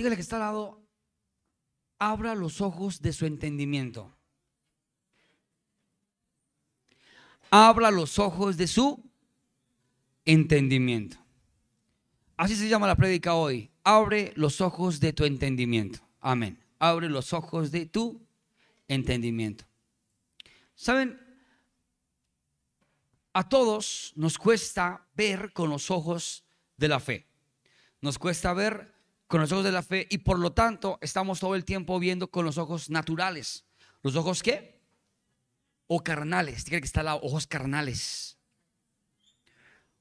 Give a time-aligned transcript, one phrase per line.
[0.00, 0.82] Dígale que está al lado,
[1.98, 4.10] abra los ojos de su entendimiento.
[7.50, 9.04] Abra los ojos de su
[10.24, 11.18] entendimiento.
[12.38, 13.70] Así se llama la prédica hoy.
[13.84, 15.98] Abre los ojos de tu entendimiento.
[16.18, 16.58] Amén.
[16.78, 18.26] Abre los ojos de tu
[18.88, 19.66] entendimiento.
[20.74, 21.20] ¿Saben?
[23.34, 26.42] A todos nos cuesta ver con los ojos
[26.78, 27.26] de la fe.
[28.00, 28.98] Nos cuesta ver
[29.30, 32.32] con los ojos de la fe y por lo tanto estamos todo el tiempo viendo
[32.32, 33.64] con los ojos naturales.
[34.02, 34.80] ¿Los ojos qué?
[35.86, 36.64] O carnales.
[36.64, 38.38] Tiene que estar los ojos carnales.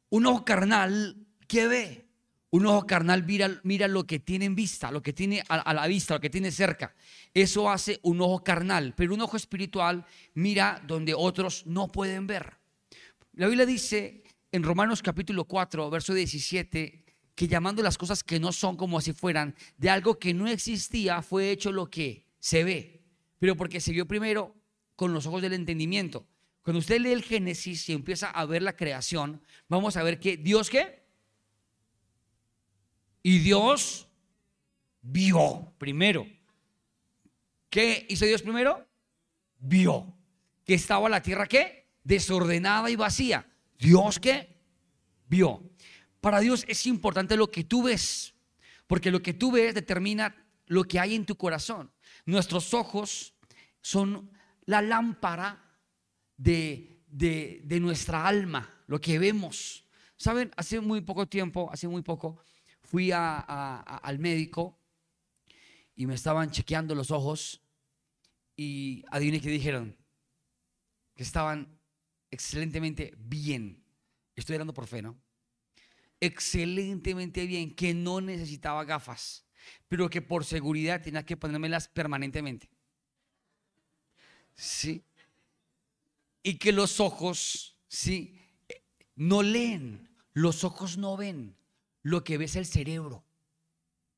[0.10, 2.08] Un ojo carnal, ¿qué ve?
[2.50, 5.74] Un ojo carnal mira, mira lo que tiene en vista, lo que tiene a, a,
[5.76, 6.96] la vista, lo que tiene cerca.
[7.32, 8.96] Eso hace un ojo carnal.
[8.98, 12.58] Pero un ojo espiritual mira donde otros no pueden ver.
[13.34, 17.09] La Biblia dice en Romanos capítulo 4, verso 17,
[17.40, 21.22] que llamando las cosas que no son como si fueran, de algo que no existía,
[21.22, 23.02] fue hecho lo que se ve.
[23.40, 24.58] Pero porque se vio primero
[24.98, 26.28] con los ojos del entendimiento.
[26.64, 30.36] Cuando usted lee el Génesis y empieza a ver la creación, vamos a ver que
[30.36, 31.06] Dios qué?
[33.24, 34.10] Y Dios
[35.02, 36.28] vio primero.
[37.70, 38.86] ¿Qué hizo Dios primero?
[39.60, 40.14] Vio
[40.66, 41.88] que estaba la tierra qué?
[42.04, 43.48] Desordenada y vacía.
[43.78, 44.58] Dios qué?
[45.30, 45.64] Vio.
[46.22, 48.34] Para Dios es importante lo que tú ves,
[48.88, 51.92] porque lo que tú ves determina lo que hay en tu corazón.
[52.26, 53.34] Nuestros ojos
[53.82, 54.32] son
[54.66, 55.64] la lámpara
[56.38, 59.86] de, de, nuestra alma, lo que vemos.
[60.18, 62.42] Saben, hace muy poco tiempo, hace muy poco,
[62.82, 63.40] fui a,
[63.80, 64.80] al médico
[65.96, 67.62] y me estaban chequeando los ojos
[68.56, 69.98] y adivine qué dijeron,
[71.16, 71.80] que estaban
[72.30, 73.84] excelentemente bien.
[74.36, 75.20] Estoy hablando por fe, ¿no?
[76.22, 79.46] Excelentemente bien, que no necesitaba gafas,
[79.88, 82.70] pero que por seguridad tenía que ponérmelas permanentemente.
[84.54, 85.04] Sí.
[86.44, 88.40] Y que los ojos, sí,
[89.16, 91.56] no leen, los ojos no ven,
[92.02, 93.26] lo que ves el cerebro.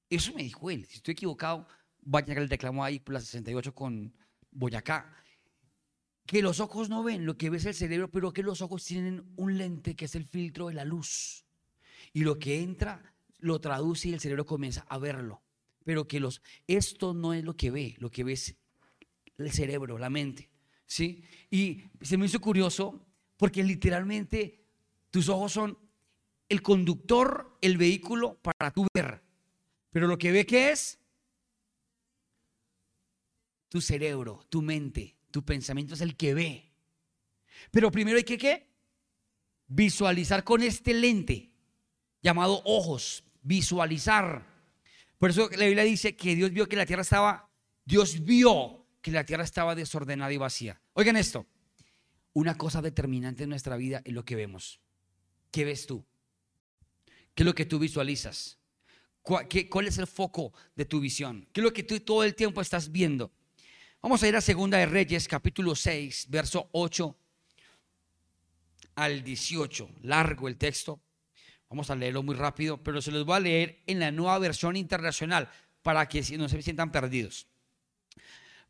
[0.09, 0.85] Eso me dijo él.
[0.87, 1.67] Si estoy equivocado,
[2.01, 4.13] vaya que el reclamo ahí por la 68 con
[4.51, 5.15] Boyacá.
[6.25, 9.23] Que los ojos no ven lo que ves el cerebro, pero que los ojos tienen
[9.35, 11.45] un lente que es el filtro de la luz.
[12.13, 15.41] Y lo que entra lo traduce y el cerebro comienza a verlo.
[15.83, 18.55] Pero que los esto no es lo que ve, lo que ves
[19.37, 20.49] el cerebro, la mente,
[20.85, 21.23] ¿sí?
[21.49, 23.07] Y se me hizo curioso
[23.37, 24.63] porque literalmente
[25.09, 25.77] tus ojos son
[26.47, 29.23] el conductor, el vehículo para tu ver.
[29.89, 30.99] Pero lo que ve que es
[33.67, 36.71] tu cerebro, tu mente, tu pensamiento es el que ve.
[37.71, 38.69] Pero primero hay que ¿qué?
[39.67, 41.50] visualizar con este lente
[42.21, 44.45] llamado ojos, visualizar.
[45.17, 47.49] Por eso la Biblia dice que Dios vio que la tierra estaba,
[47.85, 50.81] Dios vio que la tierra estaba desordenada y vacía.
[50.93, 51.47] Oigan esto,
[52.33, 54.79] una cosa determinante en nuestra vida es lo que vemos.
[55.51, 56.05] ¿Qué ves tú?
[57.33, 58.57] ¿Qué es lo que tú visualizas?
[59.21, 61.47] ¿Cuál, qué, ¿Cuál, es el foco de tu visión?
[61.51, 63.31] ¿Qué es lo que tú todo el tiempo estás viendo?
[64.01, 67.15] Vamos a ir a Segunda de Reyes, capítulo 6, verso 8
[68.95, 69.89] al 18.
[70.01, 71.01] Largo el texto.
[71.71, 74.75] Vamos a leerlo muy rápido, pero se los voy a leer en la nueva versión
[74.75, 75.49] internacional
[75.81, 77.47] para que no se sientan perdidos.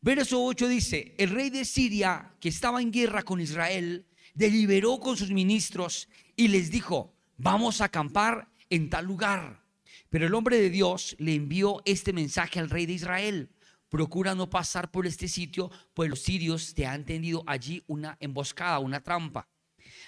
[0.00, 5.16] Verso 8 dice, el rey de Siria, que estaba en guerra con Israel, deliberó con
[5.16, 9.64] sus ministros y les dijo, vamos a acampar en tal lugar.
[10.08, 13.50] Pero el hombre de Dios le envió este mensaje al rey de Israel.
[13.88, 18.78] Procura no pasar por este sitio, pues los sirios te han tendido allí una emboscada,
[18.78, 19.48] una trampa.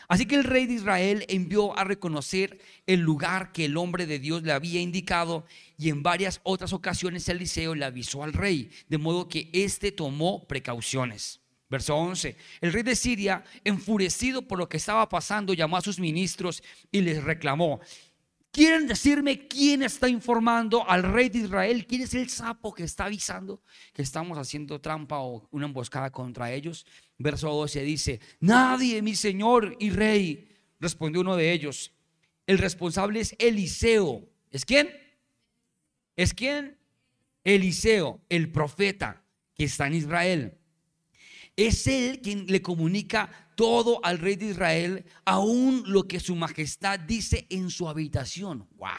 [0.09, 4.19] Así que el rey de Israel envió a reconocer el lugar que el hombre de
[4.19, 5.45] Dios le había indicado
[5.79, 10.47] y en varias otras ocasiones Eliseo le avisó al rey, de modo que éste tomó
[10.47, 11.41] precauciones.
[11.71, 12.37] Verso 11.
[12.61, 17.01] El rey de Siria, enfurecido por lo que estaba pasando, llamó a sus ministros y
[17.01, 17.81] les reclamó.
[18.55, 21.85] ¿Quieren decirme quién está informando al rey de Israel?
[21.89, 23.61] ¿Quién es el sapo que está avisando
[23.93, 26.87] que estamos haciendo trampa o una emboscada contra ellos?
[27.19, 30.49] Verso 12 dice, nadie, mi señor y rey,
[30.81, 31.93] respondió uno de ellos.
[32.47, 34.29] El responsable es Eliseo.
[34.51, 34.91] ¿Es quién?
[36.17, 36.79] ¿Es quién?
[37.45, 39.25] Eliseo, el profeta
[39.55, 40.59] que está en Israel.
[41.57, 46.99] Es él quien le comunica todo al rey de Israel, aún lo que su majestad
[46.99, 48.69] dice en su habitación.
[48.77, 48.91] Wow.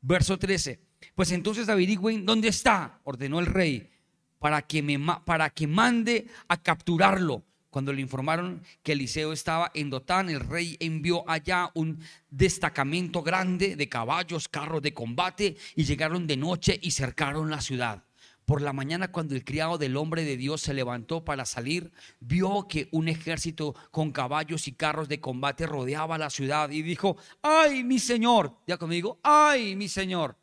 [0.00, 0.80] Verso 13.
[1.14, 3.90] Pues entonces averigüen dónde está, ordenó el rey,
[4.38, 7.44] para que, me, para que mande a capturarlo.
[7.70, 12.00] cuando le informaron que Eliseo estaba en Dotán, el rey envió allá un
[12.30, 18.04] destacamento grande de caballos, carros de combate y llegaron de noche y cercaron la ciudad.
[18.46, 22.66] Por la mañana cuando el criado del hombre de Dios se levantó para salir, vio
[22.66, 27.84] que un ejército con caballos y carros de combate rodeaba la ciudad y dijo, ay
[27.84, 30.38] mi señor, ya conmigo, ay mi señor.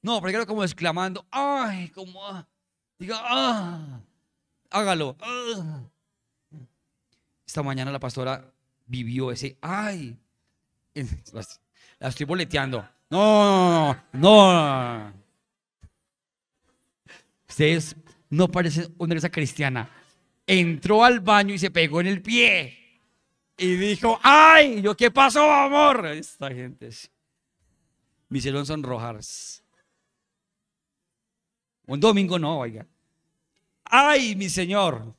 [0.00, 2.46] No, primero como exclamando, ay, como, ah".
[2.98, 4.00] Diga, ah,
[4.70, 5.16] hágalo.
[5.20, 5.82] Ah.
[7.46, 8.52] Esta mañana la pastora
[8.86, 10.18] vivió ese, ay,
[12.00, 12.86] la estoy boleteando.
[13.10, 15.12] No, no, no.
[17.48, 17.96] Ustedes
[18.30, 19.90] no parecen una iglesia cristiana.
[20.46, 22.78] Entró al baño y se pegó en el pie.
[23.56, 24.82] Y dijo, ¡ay!
[24.82, 26.06] Yo, ¿qué pasó, amor?
[26.06, 26.90] Esta gente.
[28.28, 29.18] Me hicieron sonrojar.
[31.88, 32.86] Un domingo no, oiga.
[33.84, 35.16] ¡Ay, mi Señor!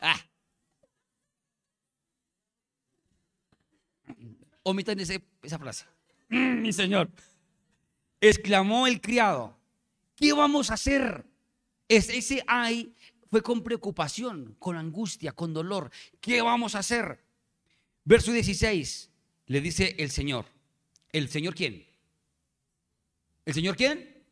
[0.00, 0.20] ah.
[4.64, 5.86] Omitan esa frase.
[6.28, 7.08] Mm, mi Señor.
[8.20, 9.56] Exclamó el criado.
[10.14, 11.24] ¿Qué vamos a hacer?
[11.88, 12.94] ese ay
[13.30, 15.90] fue con preocupación, con angustia, con dolor.
[16.20, 17.29] ¿Qué vamos a hacer?
[18.04, 19.10] Verso 16.
[19.46, 20.46] Le dice el Señor.
[21.12, 21.86] ¿El Señor quién?
[23.44, 24.24] ¿El Señor quién?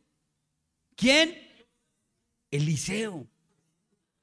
[0.95, 1.37] ¿Quién?
[2.51, 3.27] Eliseo.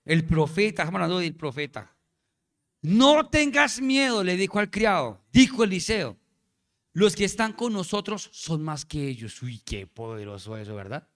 [0.05, 0.85] El profeta.
[0.85, 1.97] Estamos profeta.
[2.83, 6.17] No tengas miedo, le dijo al criado, dijo Eliseo.
[6.93, 9.43] Los que están con nosotros son más que ellos.
[9.43, 11.09] Uy, qué poderoso eso, ¿verdad?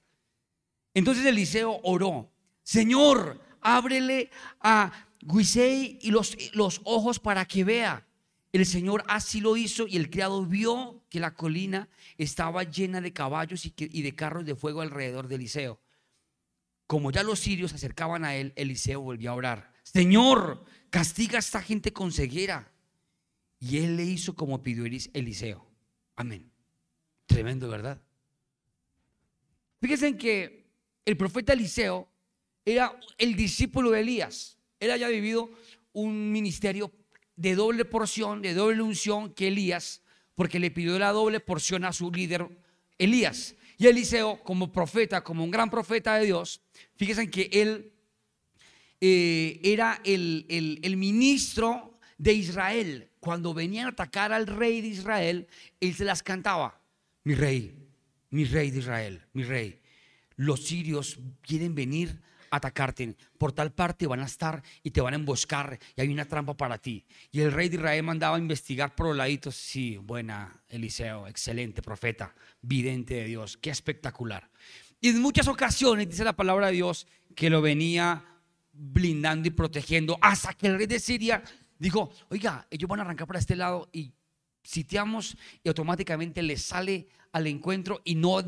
[0.93, 2.31] Entonces Eliseo oró,
[2.63, 4.31] Señor, ábrele
[4.61, 8.07] a Guisei y los, los ojos para que vea.
[8.53, 11.89] El Señor así lo hizo y el criado vio que la colina
[12.19, 15.81] estaba llena de caballos y, de carros de fuego alrededor de Eliseo.
[16.87, 19.73] Como ya los sirios se acercaban a él, Eliseo volvió a orar.
[19.85, 22.73] Señor, castiga a esta gente con ceguera.
[23.61, 25.65] Y él le hizo como pidió Eliseo.
[26.17, 26.51] Amén.
[27.27, 28.01] Tremendo, ¿verdad?
[29.81, 30.67] Fíjense en que
[31.05, 32.09] el profeta Eliseo
[32.65, 34.59] era el discípulo de Elías.
[34.81, 35.51] Él había vivido
[35.93, 36.93] un ministerio
[37.41, 40.03] de doble porción, de doble unción que Elías,
[40.35, 42.47] porque le pidió la doble porción a su líder
[42.99, 43.55] Elías.
[43.79, 46.61] Y Eliseo, como profeta, como un gran profeta de Dios,
[46.97, 47.93] fíjense en que él
[49.01, 50.45] eh, era el,
[50.83, 53.09] el ministro de Israel.
[53.21, 55.49] Cuando venían a atacar al rey de Israel,
[55.81, 56.79] él se las cantaba.
[57.25, 57.75] Mi rey,
[58.29, 59.81] mi rey de Israel, mi rey.
[60.37, 62.21] Los sirios quieren venir
[62.51, 63.17] atacarte.
[63.39, 66.57] Por tal parte van a estar y te van a emboscar y hay una trampa
[66.57, 67.05] para ti.
[67.31, 69.55] Y el rey de Israel mandaba a investigar por los laditos.
[69.55, 74.51] Sí, buena, Eliseo, excelente profeta, vidente de Dios, qué espectacular.
[75.01, 78.25] Y en muchas ocasiones dice la palabra de Dios que lo venía
[78.73, 81.43] blindando y protegiendo hasta que el rey de Siria
[81.79, 84.13] dijo, oiga, ellos van a arrancar para este lado y
[84.63, 88.43] sitiamos y automáticamente les sale al encuentro y no,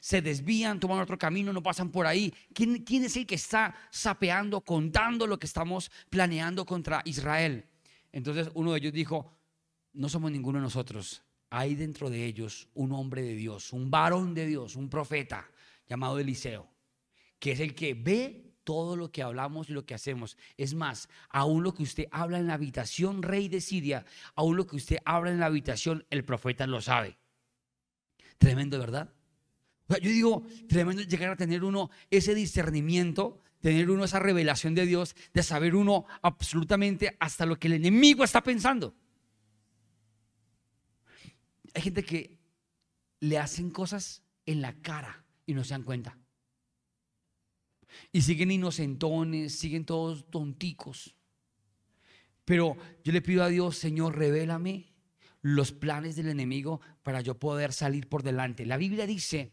[0.00, 2.32] se desvían, toman otro camino, no pasan por ahí.
[2.52, 7.66] ¿Quién, ¿Quién es el que está sapeando, contando lo que estamos planeando contra Israel?
[8.12, 9.36] Entonces uno de ellos dijo,
[9.92, 11.22] no somos ninguno de nosotros.
[11.50, 15.48] Hay dentro de ellos un hombre de Dios, un varón de Dios, un profeta
[15.88, 16.68] llamado Eliseo,
[17.38, 20.36] que es el que ve todo lo que hablamos y lo que hacemos.
[20.56, 24.66] Es más, aún lo que usted habla en la habitación, rey de Siria, aún lo
[24.66, 27.16] que usted habla en la habitación, el profeta lo sabe.
[28.38, 29.12] Tremendo, ¿verdad?
[29.88, 35.14] yo digo, tremendo llegar a tener uno ese discernimiento, tener uno esa revelación de Dios,
[35.32, 38.94] de saber uno absolutamente hasta lo que el enemigo está pensando.
[41.74, 42.38] Hay gente que
[43.20, 46.18] le hacen cosas en la cara y no se dan cuenta.
[48.12, 51.14] Y siguen inocentones, siguen todos tonticos.
[52.44, 54.95] Pero yo le pido a Dios, Señor, revélame
[55.54, 58.66] los planes del enemigo para yo poder salir por delante.
[58.66, 59.52] La Biblia dice,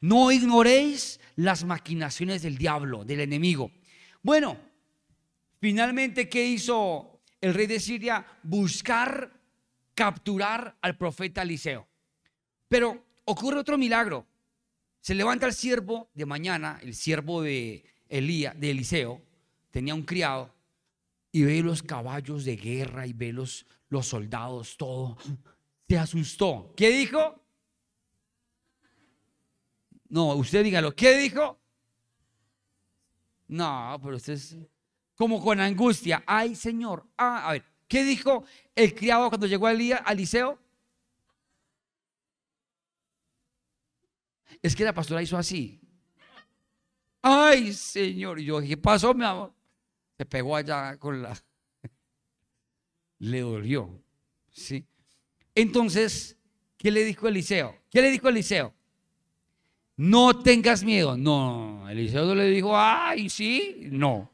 [0.00, 3.70] no ignoréis las maquinaciones del diablo, del enemigo.
[4.22, 4.56] Bueno,
[5.60, 8.24] finalmente, ¿qué hizo el rey de Siria?
[8.42, 9.30] Buscar
[9.94, 11.86] capturar al profeta Eliseo.
[12.66, 14.26] Pero ocurre otro milagro.
[15.00, 19.20] Se levanta el siervo de mañana, el siervo de, Elía, de Eliseo,
[19.70, 20.54] tenía un criado,
[21.34, 25.18] y ve los caballos de guerra y ve los, los soldados, todo.
[25.88, 26.72] Se asustó.
[26.76, 27.44] ¿Qué dijo?
[30.10, 30.94] No, usted dígalo.
[30.94, 31.60] ¿Qué dijo?
[33.48, 34.56] No, pero usted es
[35.16, 36.22] como con angustia.
[36.24, 37.04] Ay, Señor.
[37.16, 40.56] Ah, a ver, ¿qué dijo el criado cuando llegó a Elías, a Eliseo?
[44.62, 45.80] Es que la pastora hizo así.
[47.20, 48.38] Ay, Señor.
[48.38, 49.53] Y yo, ¿qué pasó, mi amor?
[50.16, 51.36] Se pegó allá con la...
[53.18, 54.02] Le dolió.
[54.50, 54.84] ¿Sí?
[55.54, 56.36] Entonces,
[56.76, 57.76] ¿qué le dijo Eliseo?
[57.90, 58.74] ¿Qué le dijo Eliseo?
[59.96, 61.16] No tengas miedo.
[61.16, 64.30] No, Eliseo no le dijo, ay, sí, no.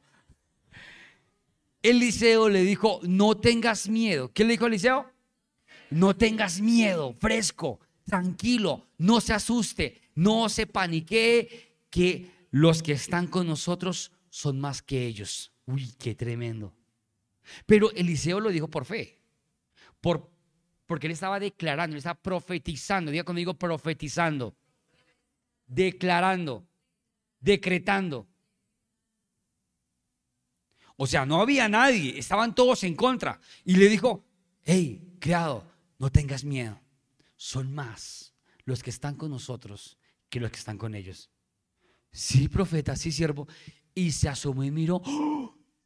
[1.82, 4.30] Eliseo le dijo, no tengas miedo.
[4.32, 5.10] ¿Qué le dijo Eliseo?
[5.90, 13.26] No tengas miedo, fresco, tranquilo, no se asuste, no se paniquee, que los que están
[13.26, 15.49] con nosotros son más que ellos.
[15.66, 16.74] Uy, qué tremendo.
[17.66, 19.20] Pero Eliseo lo dijo por fe,
[20.00, 20.30] por,
[20.86, 23.10] porque él estaba declarando, él estaba profetizando.
[23.10, 24.56] Diga conmigo, profetizando,
[25.66, 26.66] declarando,
[27.40, 28.26] decretando.
[30.96, 33.40] O sea, no había nadie, estaban todos en contra.
[33.64, 34.26] Y le dijo,
[34.64, 35.64] hey, criado,
[35.98, 36.78] no tengas miedo.
[37.36, 39.96] Son más los que están con nosotros
[40.28, 41.30] que los que están con ellos.
[42.12, 43.48] Sí, profeta, sí, siervo.
[43.94, 45.00] Y se asomó y miró.
[45.04, 45.39] ¡Oh!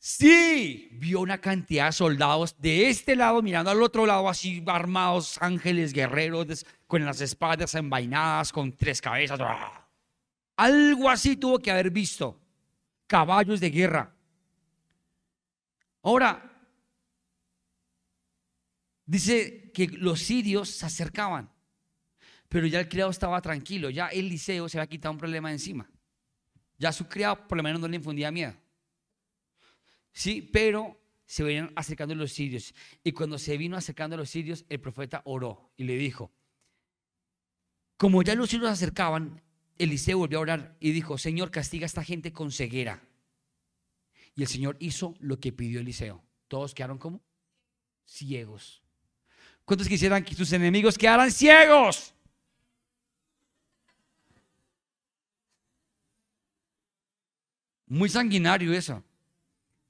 [0.07, 5.41] Sí, vio una cantidad de soldados de este lado mirando al otro lado, así armados,
[5.41, 9.41] ángeles guerreros, con las espadas envainadas, con tres cabezas.
[10.57, 12.39] Algo así tuvo que haber visto.
[13.07, 14.15] Caballos de guerra.
[16.03, 16.53] Ahora,
[19.07, 21.51] dice que los sirios se acercaban,
[22.51, 25.91] pero ya el criado estaba tranquilo, ya Eliseo se había quitado un problema encima.
[26.77, 28.64] Ya su criado por lo menos no le infundía miedo.
[30.15, 32.73] Sí, pero se venían acercando los sirios.
[33.03, 36.33] Y cuando se vino acercando los sirios, el profeta oró y le dijo,
[37.97, 39.43] como ya los sirios se acercaban,
[39.77, 43.03] Eliseo volvió a orar y dijo, Señor, castiga a esta gente con ceguera.
[44.37, 46.25] Y el Señor hizo lo que pidió Eliseo.
[46.47, 47.21] Todos quedaron como
[48.05, 48.83] ciegos.
[49.65, 52.15] ¿Cuántos quisieran que sus enemigos quedaran ciegos?
[57.87, 59.03] Muy sanguinario eso.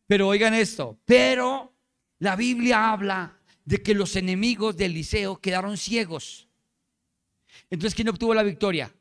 [0.07, 1.73] Pero oigan esto, pero
[2.19, 6.49] la Biblia habla de que los enemigos de Eliseo quedaron ciegos.
[7.71, 8.95] Entonces, ¿quién obtuvo la victoria?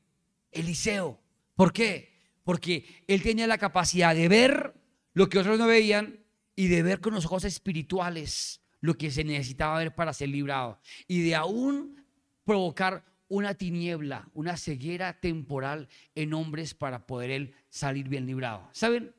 [0.51, 1.19] Eliseo.
[1.55, 2.13] ¿Por qué?
[2.43, 4.73] Porque él tenía la capacidad de ver
[5.13, 6.19] lo que otros no veían
[6.55, 10.79] y de ver con los ojos espirituales lo que se necesitaba ver para ser librado
[11.07, 12.03] y de aún
[12.43, 18.69] provocar una tiniebla, una ceguera temporal en hombres para poder él salir bien librado.
[18.73, 19.13] ¿Saben?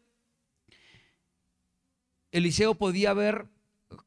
[2.34, 3.46] Eliseo podía ver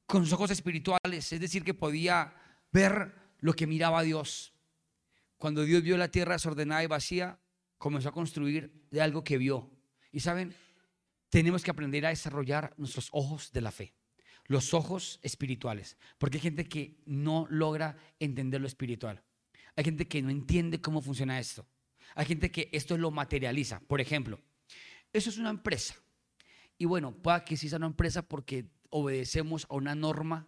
[0.05, 2.35] con sus ojos espirituales, es decir, que podía
[2.73, 4.53] ver lo que miraba Dios.
[5.37, 7.39] Cuando Dios vio la tierra desordenada y vacía,
[7.77, 9.71] comenzó a construir de algo que vio.
[10.11, 10.53] Y saben,
[11.29, 13.93] tenemos que aprender a desarrollar nuestros ojos de la fe,
[14.47, 19.23] los ojos espirituales, porque hay gente que no logra entender lo espiritual.
[19.77, 21.65] Hay gente que no entiende cómo funciona esto.
[22.13, 23.79] Hay gente que esto lo materializa.
[23.79, 24.37] Por ejemplo,
[25.13, 25.95] eso es una empresa.
[26.77, 30.47] Y bueno, puede que sí sea una empresa porque obedecemos a una norma,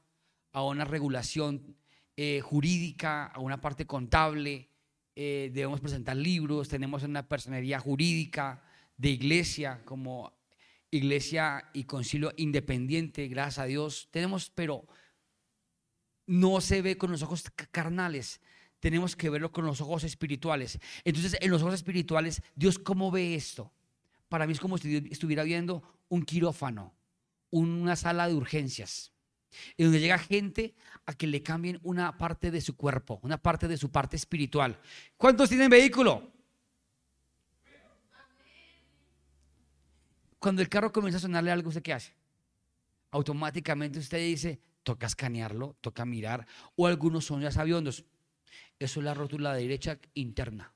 [0.51, 1.75] a una regulación
[2.15, 4.69] eh, jurídica, a una parte contable,
[5.15, 8.63] eh, debemos presentar libros, tenemos una personería jurídica
[8.97, 10.33] de iglesia como
[10.91, 14.07] iglesia y concilio independiente, gracias a Dios.
[14.11, 14.85] Tenemos, pero
[16.25, 18.41] no se ve con los ojos carnales,
[18.79, 20.79] tenemos que verlo con los ojos espirituales.
[21.03, 23.73] Entonces, en los ojos espirituales, Dios, ¿cómo ve esto?
[24.29, 26.93] Para mí es como si estuviera viendo un quirófano,
[27.49, 29.13] una sala de urgencias,
[29.77, 30.75] en donde llega gente
[31.05, 34.79] a que le cambien una parte de su cuerpo, una parte de su parte espiritual.
[35.17, 36.31] ¿Cuántos tienen vehículo?
[40.39, 42.13] Cuando el carro comienza a sonarle algo, ¿usted qué hace?
[43.11, 48.05] Automáticamente usted dice, toca escanearlo, toca mirar, o algunos son ya sabiondos.
[48.77, 50.73] Eso es la rótula derecha interna.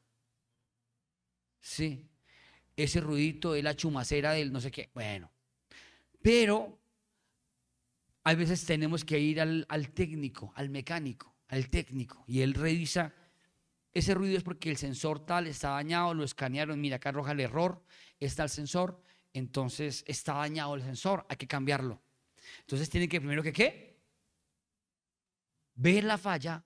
[1.62, 2.10] Sí.
[2.75, 4.89] Ese ruidito es la chumacera del no sé qué.
[4.94, 5.32] Bueno.
[6.22, 6.80] Pero
[8.24, 13.13] a veces tenemos que ir al, al técnico, al mecánico, al técnico, y él revisa.
[13.92, 17.42] Ese ruido es porque el sensor tal está dañado, lo escanearon, mira, acá arroja el
[17.42, 17.84] error,
[18.20, 19.03] está el sensor,
[19.34, 22.01] entonces está dañado el sensor, hay que cambiarlo.
[22.62, 24.01] Entonces tiene que primero que qué?
[25.75, 26.63] Ver la falla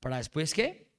[0.00, 0.90] para después qué?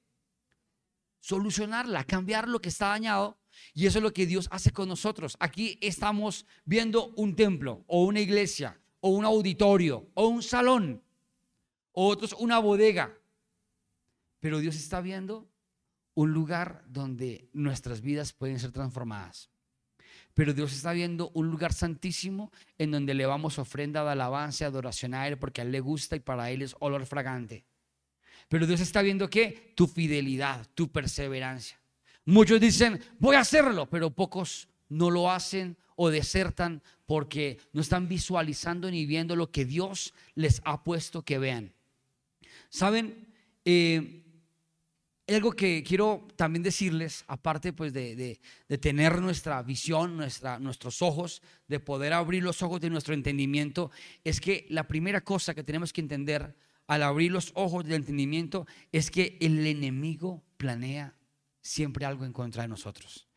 [1.20, 3.38] Solucionarla, cambiar lo que está dañado.
[3.74, 5.36] Y eso es lo que Dios hace con nosotros.
[5.40, 11.02] Aquí estamos viendo un templo o una iglesia o un auditorio o un salón
[11.92, 13.16] o otros una bodega.
[14.40, 15.48] Pero Dios está viendo
[16.14, 19.50] un lugar donde nuestras vidas pueden ser transformadas.
[20.34, 25.14] Pero Dios está viendo un lugar santísimo en donde le vamos ofrenda de alabanza, adoración
[25.14, 27.64] a Él, porque a Él le gusta y para Él es olor fragante.
[28.48, 31.80] Pero Dios está viendo que tu fidelidad, tu perseverancia.
[32.26, 38.08] Muchos dicen, voy a hacerlo, pero pocos no lo hacen o desertan porque no están
[38.08, 41.72] visualizando ni viendo lo que Dios les ha puesto que vean.
[42.68, 43.28] Saben,
[43.64, 44.24] eh,
[45.28, 48.40] algo que quiero también decirles, aparte pues de,
[48.80, 53.92] tener nuestra visión, nuestra, nuestros ojos, de poder abrir los ojos de nuestro entendimiento,
[54.24, 56.56] es que la primera cosa que tenemos que entender
[56.88, 61.14] al abrir los ojos del entendimiento es que el enemigo planea
[61.66, 63.28] siempre algo en contra de nosotros.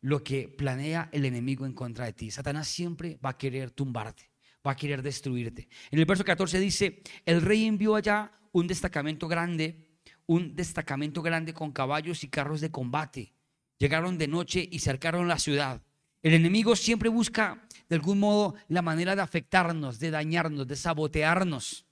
[0.00, 2.30] Lo que planea el enemigo en contra de ti.
[2.30, 4.30] Satanás siempre va a querer tumbarte,
[4.66, 5.68] va a querer destruirte.
[5.90, 9.90] En el verso 14 dice, el rey envió allá un destacamento grande
[10.30, 13.34] un destacamento grande con caballos y carros de combate.
[13.78, 15.82] Llegaron de noche y cercaron la ciudad.
[16.22, 21.84] El enemigo siempre busca de algún modo la manera de afectarnos, de dañarnos, de sabotearnos.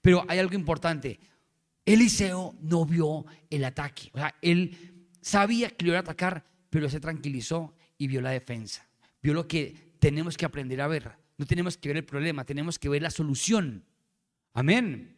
[0.00, 1.18] Pero hay algo importante.
[1.84, 4.10] Eliseo no vio el ataque.
[4.12, 4.89] O sea, él
[5.20, 8.86] sabía que le iba a atacar, pero se tranquilizó y vio la defensa.
[9.22, 11.12] Vio lo que tenemos que aprender a ver.
[11.36, 13.84] No tenemos que ver el problema, tenemos que ver la solución.
[14.52, 15.16] Amén.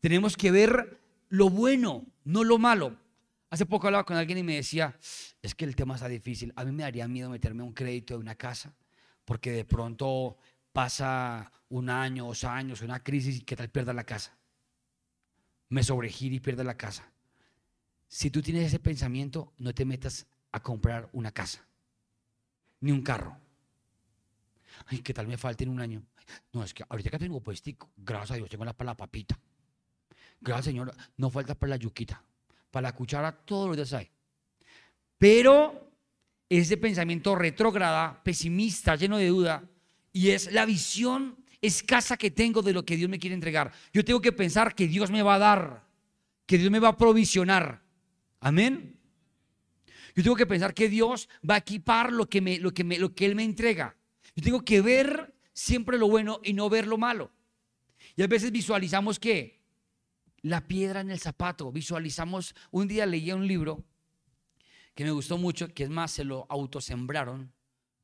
[0.00, 2.96] Tenemos que ver lo bueno, no lo malo.
[3.50, 4.96] Hace poco hablaba con alguien y me decía,
[5.42, 6.52] es que el tema está difícil.
[6.54, 8.74] A mí me daría miedo meterme un crédito de una casa,
[9.24, 10.36] porque de pronto
[10.72, 14.36] pasa un año, dos años, una crisis y que tal pierda la casa.
[15.70, 17.10] Me sobregire y pierda la casa.
[18.08, 21.64] Si tú tienes ese pensamiento, no te metas a comprar una casa,
[22.80, 23.36] ni un carro.
[24.86, 26.02] Ay, ¿qué tal me falta en un año?
[26.52, 29.38] No, es que ahorita que tengo puestico, gracias a Dios, tengo la para la papita.
[30.40, 30.94] Gracias, Señor.
[31.16, 32.22] No falta para la yuquita.
[32.70, 34.10] Para la cuchara, todos los días hay.
[35.16, 35.90] Pero
[36.48, 39.64] ese pensamiento retrógrada, pesimista, lleno de duda,
[40.12, 43.72] y es la visión escasa que tengo de lo que Dios me quiere entregar.
[43.92, 45.84] Yo tengo que pensar que Dios me va a dar,
[46.46, 47.82] que Dios me va a provisionar.
[48.40, 48.98] Amén.
[50.14, 52.98] Yo tengo que pensar que Dios va a equipar lo que, me, lo que, me,
[52.98, 53.96] lo que Él me entrega.
[54.34, 57.30] Yo tengo que ver siempre lo bueno y no ver lo malo.
[58.16, 59.60] Y a veces visualizamos que
[60.42, 61.70] la piedra en el zapato.
[61.72, 63.84] Visualizamos, un día leía un libro
[64.94, 67.52] que me gustó mucho, que es más, se lo autosembraron.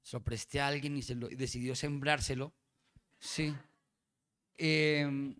[0.03, 2.53] Se lo presté a alguien y, se lo, decidió sembrárselo.
[3.19, 3.55] Sí.
[4.57, 5.35] Em,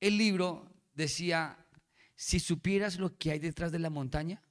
[0.00, 1.66] el libro decía,
[2.18, 4.42] si supieras lo que hay detrás de la montaña,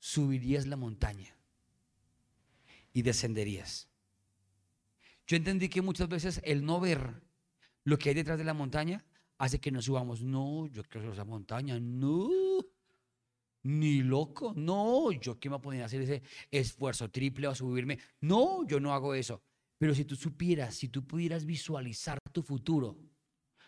[0.00, 1.36] subirías la montaña
[2.92, 3.88] y descenderías.
[5.24, 7.22] Yo entendí que muchas veces el no ver
[7.84, 9.04] lo que hay detrás de la montaña
[9.38, 10.22] hace que nos subamos.
[10.22, 11.78] No, yo quiero esa montaña.
[11.78, 12.28] No,
[13.62, 14.52] ni loco.
[14.56, 18.00] No, yo qué me voy a hacer ese esfuerzo triple o subirme.
[18.20, 19.40] No, yo no hago eso.
[19.78, 22.98] Pero si tú supieras, si tú pudieras visualizar tu futuro,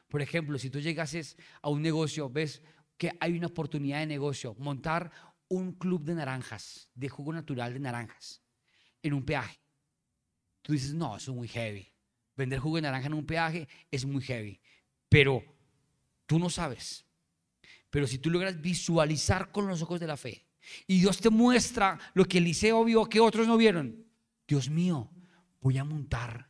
[0.09, 2.63] por ejemplo, si tú llegases a un negocio, ves
[3.03, 5.11] que hay una oportunidad de negocio, montar
[5.49, 8.43] un club de naranjas, de jugo natural de naranjas,
[9.03, 9.61] en un peaje.
[10.62, 11.93] Tú dices, no, eso es muy heavy.
[12.37, 14.61] Vender jugo de naranja en un peaje es muy heavy.
[15.09, 15.43] Pero
[16.33, 17.05] Tú no sabes.
[17.91, 20.47] Pero si tú logras visualizar con los ojos de la fe
[20.87, 24.07] y Dios te muestra lo que Eliseo vio que otros no vieron,
[24.49, 25.11] Dios mío,
[25.61, 26.49] voy a montar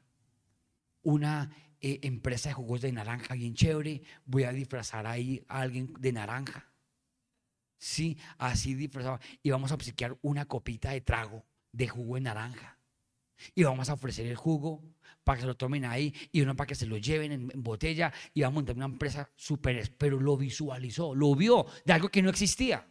[1.02, 1.50] una
[1.84, 6.12] eh, empresa de jugos de naranja bien chévere, voy a disfrazar ahí a alguien de
[6.12, 6.70] naranja.
[7.76, 9.18] Sí, así disfrazado.
[9.42, 12.78] Y vamos a obsequiar una copita de trago de jugo de naranja.
[13.56, 14.80] Y vamos a ofrecer el jugo
[15.24, 18.12] para que se lo tomen ahí y uno para que se lo lleven en, botella
[18.32, 22.22] y vamos a montar una empresa súper, pero lo visualizó, lo vio de algo que
[22.22, 22.86] no existía.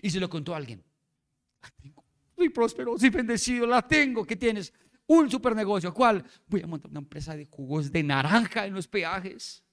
[0.00, 0.82] Y se lo contó a alguien.
[2.34, 4.24] Soy próspero, soy bendecido, la tengo.
[4.24, 4.72] ¿Qué tienes?
[5.08, 5.92] Un super negocio.
[5.92, 6.24] ¿Cuál?
[6.46, 9.64] Voy a montar una empresa de jugos de naranja en los peajes.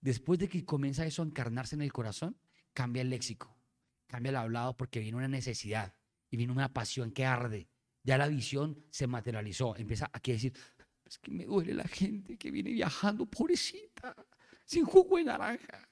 [0.00, 2.36] Después de que comienza eso a encarnarse en el corazón,
[2.72, 3.56] cambia el léxico,
[4.06, 5.94] cambia el hablado porque viene una necesidad
[6.30, 7.68] y viene una pasión que arde
[8.04, 9.74] ya la visión se materializó.
[9.76, 10.52] Empieza aquí a decir,
[11.06, 14.14] es que me duele la gente que viene viajando, pobrecita,
[14.64, 15.88] sin jugo de naranja.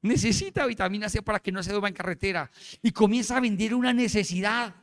[0.00, 2.50] Necesita vitamina C para que no se duerma en carretera.
[2.82, 4.74] Y comienza a vender una necesidad.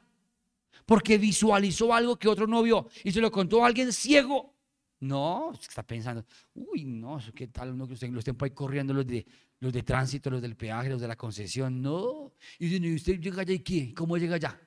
[0.89, 2.89] Porque visualizó algo que otro no vio.
[3.03, 4.55] Y se lo contó a alguien ciego.
[5.01, 6.25] No, está pensando,
[6.55, 7.77] uy, no, ¿qué tal?
[7.77, 11.15] No, que los tiempos ahí corriendo los de, tránsito, los del peaje, los de la
[11.15, 11.79] concesión.
[11.79, 12.33] No.
[12.57, 13.93] Y usted llega allá y qué?
[13.93, 14.59] ¿Cómo llega allá?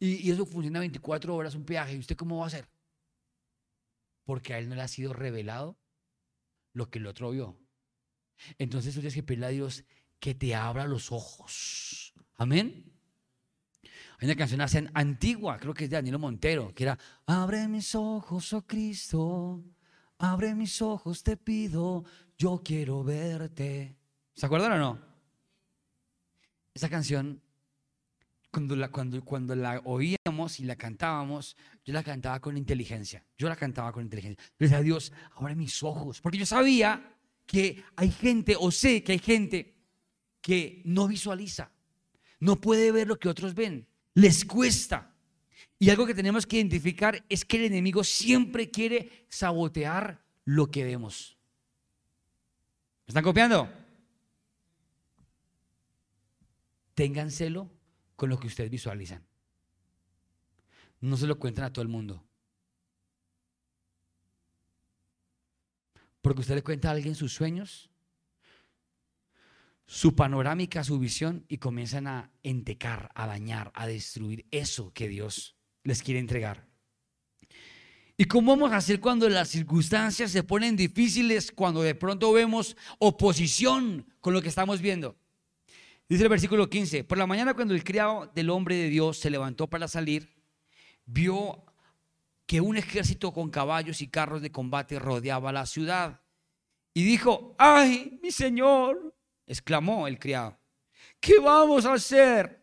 [0.00, 1.94] Y, eso funciona 24 horas, un peaje.
[1.94, 2.68] ¿Y usted cómo va a hacer?
[4.24, 5.78] Porque a él no le ha sido revelado
[6.72, 7.56] lo que el otro vio.
[8.58, 9.84] Entonces tú tienes que pedirle a Dios
[10.18, 12.14] que te abra los ojos.
[12.34, 12.97] Amén.
[14.20, 18.52] Hay una canción antigua, creo que es de Danilo Montero, que era, abre mis ojos,
[18.52, 19.62] oh Cristo,
[20.18, 22.04] abre mis ojos, te pido,
[22.36, 23.96] yo quiero verte.
[24.34, 24.98] ¿Se acuerdan o no?
[26.74, 27.40] Esa canción
[28.50, 33.24] cuando la, cuando, cuando la oíamos y la cantábamos, yo la cantaba con inteligencia.
[33.36, 34.42] Yo la cantaba con inteligencia.
[34.58, 36.20] Yo decía, Dios, abre mis ojos.
[36.20, 37.14] Porque yo sabía
[37.46, 39.76] que hay gente, o sé que hay gente
[40.40, 41.70] que no visualiza,
[42.40, 43.86] no puede ver lo que otros ven,
[44.18, 45.14] les cuesta.
[45.78, 50.82] Y algo que tenemos que identificar es que el enemigo siempre quiere sabotear lo que
[50.82, 51.38] vemos.
[53.06, 53.72] ¿Me están copiando?
[56.94, 57.70] Ténganselo
[58.16, 59.24] con lo que ustedes visualizan.
[61.00, 62.24] No se lo cuenten a todo el mundo.
[66.20, 67.88] Porque usted le cuenta a alguien sus sueños,
[69.88, 75.56] su panorámica, su visión y comienzan a entecar, a dañar, a destruir eso que Dios
[75.82, 76.68] les quiere entregar.
[78.18, 82.76] ¿Y cómo vamos a hacer cuando las circunstancias se ponen difíciles, cuando de pronto vemos
[82.98, 85.16] oposición con lo que estamos viendo?
[86.06, 89.30] Dice el versículo 15, por la mañana cuando el criado del hombre de Dios se
[89.30, 90.28] levantó para salir,
[91.06, 91.64] vio
[92.44, 96.20] que un ejército con caballos y carros de combate rodeaba la ciudad.
[96.92, 99.14] Y dijo, ay, mi señor,
[99.48, 100.56] exclamó el criado,
[101.18, 102.62] ¿qué vamos a hacer?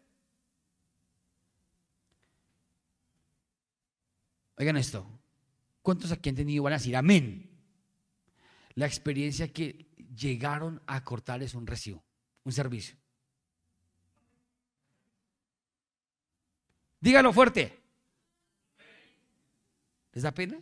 [4.58, 5.06] Oigan esto,
[5.82, 7.50] ¿cuántos aquí han tenido van a decir amén?
[8.76, 12.04] La experiencia que llegaron a cortarles un recibo,
[12.44, 12.96] un servicio.
[17.02, 17.82] Dígalo fuerte.
[20.14, 20.62] ¿Les da pena?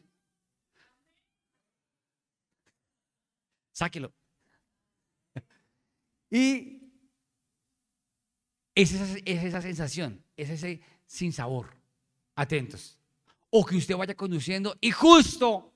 [3.71, 4.13] Sáquelo.
[6.33, 6.81] Y
[8.73, 11.77] es esa, es esa sensación, es ese sin sabor.
[12.35, 12.97] Atentos.
[13.51, 15.71] O que usted vaya conduciendo y justo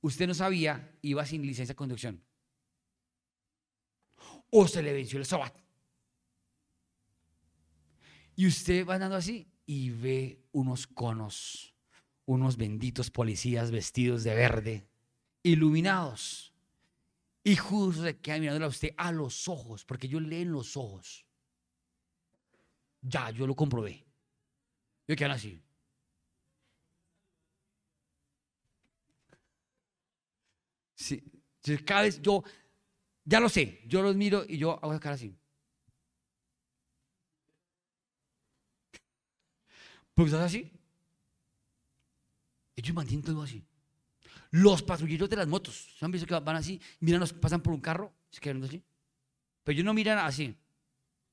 [0.00, 2.24] usted no sabía, iba sin licencia de conducción.
[4.48, 5.54] O se le venció el SOAT.
[8.34, 11.74] Y usted va andando así y ve unos conos,
[12.24, 14.88] unos benditos policías vestidos de verde,
[15.42, 16.55] iluminados.
[17.46, 20.76] Y justo se queda mirándole a usted a los ojos, porque yo leo en los
[20.76, 21.24] ojos.
[23.02, 24.04] Ya, yo lo comprobé.
[25.06, 25.62] Yo quedan así.
[30.96, 31.22] Sí,
[31.84, 32.42] cada vez yo,
[33.24, 35.38] ya lo sé, yo los miro y yo hago la cara así.
[40.14, 40.72] Porque estás así.
[42.74, 43.64] Ellos mantienen todo así.
[44.50, 46.80] Los patrulleros de las motos, ¿se han visto que van así?
[47.00, 48.82] Miran, los pasan por un carro, se quedan así.
[49.64, 50.56] Pero ellos no miran así.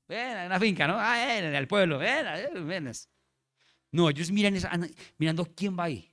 [0.06, 0.96] Ven, en la finca, ¿no?
[0.98, 2.92] Ah, en el pueblo, ven, ven.
[3.92, 4.54] No, ellos miran
[5.18, 6.10] mirando quién va ahí.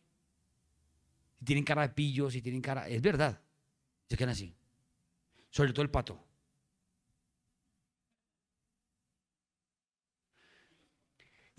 [1.39, 2.87] Si tienen cara de pillo, si tienen cara.
[2.87, 3.41] Es verdad.
[4.07, 4.55] Se quedan así.
[5.49, 6.31] Sobre todo el pato.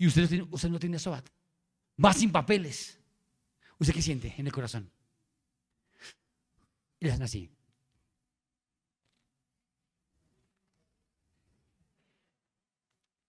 [0.03, 1.29] y usted, usted no tiene SOAT,
[2.03, 2.99] va sin papeles.
[3.79, 4.91] ¿Usted qué siente en el corazón?
[7.03, 7.51] Y así.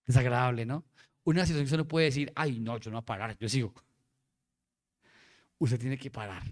[0.06, 0.84] Desagradable, ¿no?
[1.24, 3.48] Una situación que usted no puede decir, ay, no, yo no voy a parar, yo
[3.48, 3.74] sigo.
[5.58, 6.44] Usted tiene que parar.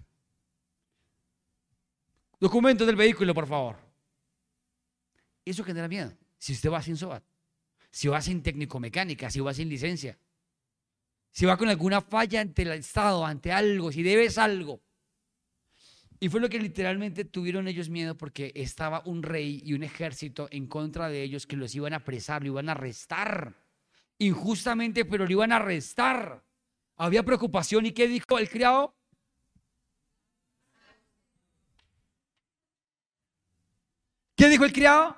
[2.39, 3.77] Documentos del vehículo, por favor.
[5.45, 6.11] Eso genera miedo.
[6.37, 7.23] Si usted va sin SOAT
[7.89, 10.17] si va sin técnico mecánica, si va sin licencia,
[11.29, 14.81] si va con alguna falla ante el Estado, ante algo, si debes algo.
[16.23, 20.47] Y fue lo que literalmente tuvieron ellos miedo porque estaba un rey y un ejército
[20.51, 23.53] en contra de ellos que los iban a apresar, lo iban a arrestar.
[24.19, 26.41] Injustamente, pero lo iban a arrestar.
[26.95, 27.87] Había preocupación.
[27.87, 28.95] ¿Y qué dijo el criado?
[34.37, 35.17] ¿Qué dijo el criado?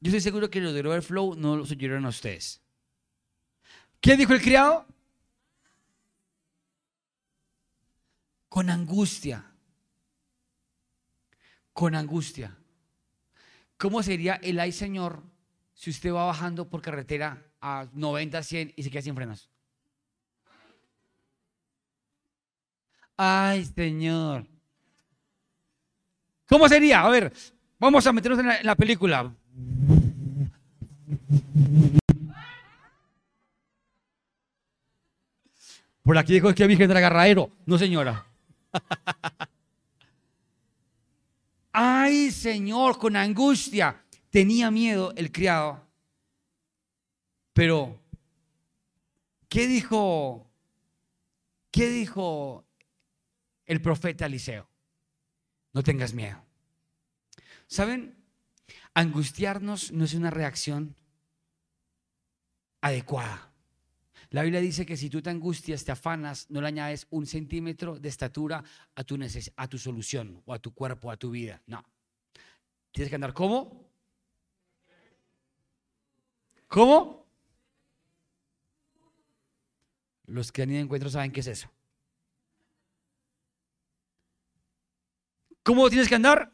[0.00, 2.62] Yo estoy seguro que los de Flow no los oyeron a ustedes.
[4.00, 4.86] ¿Qué dijo el criado?
[8.48, 9.44] Con angustia.
[11.72, 12.56] Con angustia.
[13.76, 15.22] ¿Cómo sería el ay Señor
[15.74, 19.48] si usted va bajando por carretera a 90, 100 y se queda sin frenos?
[23.16, 24.46] Ay Señor.
[26.48, 27.02] ¿Cómo sería?
[27.02, 27.32] A ver,
[27.78, 29.32] vamos a meternos en la película.
[36.02, 37.50] Por aquí dijo que Virgen era agarradero.
[37.66, 38.24] No, señora.
[41.72, 44.04] Ay, Señor, con angustia.
[44.30, 45.86] Tenía miedo el criado.
[47.52, 47.98] Pero,
[49.48, 50.46] ¿qué dijo?
[51.70, 52.64] ¿Qué dijo
[53.66, 54.68] el profeta Eliseo?
[55.72, 56.42] No tengas miedo.
[57.66, 58.16] ¿Saben?
[58.94, 60.96] Angustiarnos no es una reacción
[62.80, 63.47] adecuada.
[64.30, 67.98] La Biblia dice que si tú te angustias, te afanas, no le añades un centímetro
[67.98, 68.62] de estatura
[68.94, 69.18] a tu,
[69.56, 71.62] a tu solución o a tu cuerpo, a tu vida.
[71.66, 71.82] No.
[72.92, 73.88] Tienes que andar como.
[76.66, 77.26] ¿Cómo?
[80.26, 81.70] Los que han ido a encuentro saben qué es eso.
[85.62, 86.52] ¿Cómo tienes que andar?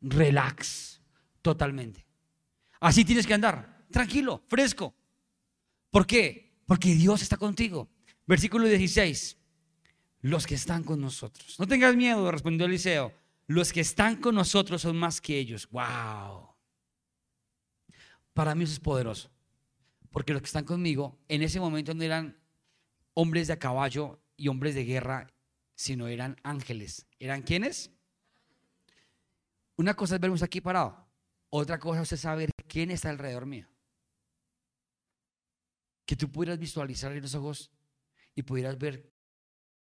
[0.00, 1.00] Relax,
[1.42, 2.06] totalmente.
[2.78, 4.94] Así tienes que andar, tranquilo, fresco.
[5.90, 6.60] ¿Por qué?
[6.66, 7.88] Porque Dios está contigo.
[8.26, 9.38] Versículo 16.
[10.20, 11.58] Los que están con nosotros.
[11.58, 13.14] No tengas miedo, respondió Eliseo.
[13.46, 15.66] Los que están con nosotros son más que ellos.
[15.70, 16.50] Wow.
[18.34, 19.30] Para mí eso es poderoso.
[20.10, 22.36] Porque los que están conmigo en ese momento no eran
[23.14, 25.32] hombres de a caballo y hombres de guerra,
[25.74, 27.06] sino eran ángeles.
[27.18, 27.90] ¿Eran quiénes?
[29.76, 31.08] Una cosa es vernos aquí parado.
[31.48, 33.66] Otra cosa es saber quién está alrededor mío.
[36.06, 37.70] Que tú pudieras visualizar en los ojos
[38.34, 39.12] y pudieras ver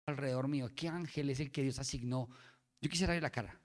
[0.07, 2.29] alrededor mío qué ángel es el que Dios asignó.
[2.81, 3.59] Yo quisiera ver la cara.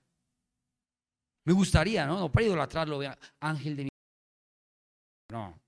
[1.45, 2.19] Me gustaría, ¿no?
[2.19, 3.89] No para idolatrarlo, vea, ángel de mi.
[5.31, 5.59] No.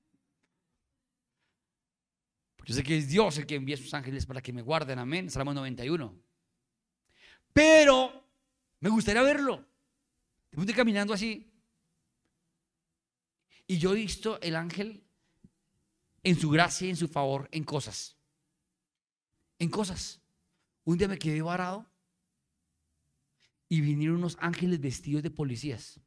[2.65, 4.98] Yo sé que es Dios el que envía a sus ángeles para que me guarden.
[5.00, 5.30] Amén.
[5.30, 6.15] Salmo 91.
[7.54, 8.26] Pero
[8.80, 9.65] me gustaría verlo.
[10.52, 11.52] Estoy caminando así.
[13.67, 15.05] Y yo he visto el ángel
[16.26, 18.18] en su gracia y en su favor en cosas.
[19.60, 20.20] En cosas.
[20.84, 21.86] Un día me quedé varado
[23.70, 26.02] y vinieron unos ángeles vestidos de policías.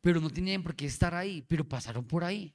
[0.00, 2.54] Pero no tenían por qué estar ahí, pero pasaron por ahí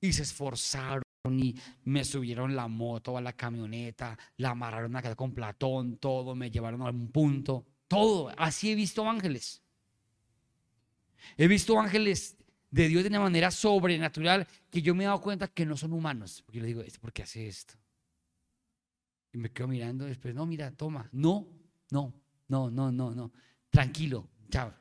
[0.00, 5.34] y se esforzaron y me subieron la moto a la camioneta, la amarraron acá con
[5.34, 8.32] Platón, todo, me llevaron a un punto, todo.
[8.38, 9.62] Así he visto ángeles.
[11.36, 12.37] He visto ángeles
[12.70, 15.92] de Dios de una manera sobrenatural que yo me he dado cuenta que no son
[15.92, 16.42] humanos.
[16.44, 17.74] Porque yo le digo, ¿por qué hace esto?
[19.32, 21.08] Y me quedo mirando después, no, mira, toma.
[21.12, 21.46] No,
[21.90, 22.14] no,
[22.48, 23.32] no, no, no, no.
[23.70, 24.74] Tranquilo, chao.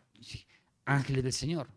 [0.85, 1.67] Ángeles del Señor.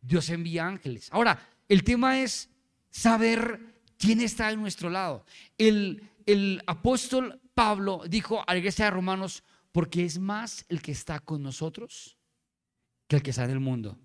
[0.00, 1.08] Dios envía ángeles.
[1.12, 1.38] Ahora,
[1.68, 2.48] el tema es
[2.90, 5.24] saber quién está en nuestro lado.
[5.58, 9.42] El, el apóstol Pablo dijo a la iglesia de Romanos,
[9.72, 12.16] porque es más el que está con nosotros
[13.06, 13.98] que el que está en el mundo.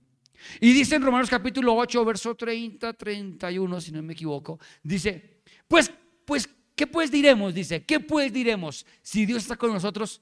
[0.60, 5.92] Y dice en Romanos capítulo 8, verso 30, 31, si no me equivoco, dice, pues,
[6.26, 7.54] pues, ¿qué pues diremos?
[7.54, 8.86] Dice, ¿qué pues diremos?
[9.02, 10.22] Si Dios está con nosotros,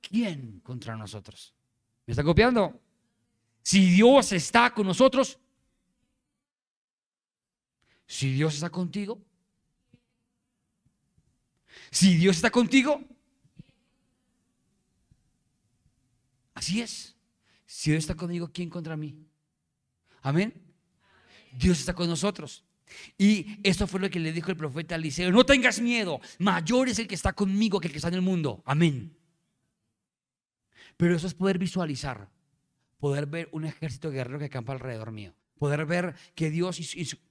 [0.00, 1.54] ¿quién contra nosotros?
[2.06, 2.80] ¿Me está copiando?
[3.62, 5.38] Si Dios está con nosotros,
[8.06, 9.20] si Dios está contigo,
[11.90, 13.00] si Dios está contigo,
[16.54, 17.16] así es.
[17.72, 19.16] Si Dios está conmigo, ¿quién contra mí?
[20.22, 20.52] Amén.
[21.56, 22.64] Dios está con nosotros.
[23.16, 25.30] Y esto fue lo que le dijo el profeta Eliseo.
[25.30, 28.22] No tengas miedo, mayor es el que está conmigo que el que está en el
[28.22, 28.60] mundo.
[28.66, 29.16] Amén.
[30.96, 32.28] Pero eso es poder visualizar,
[32.98, 35.32] poder ver un ejército guerrero que acampa alrededor mío.
[35.56, 36.80] Poder ver que Dios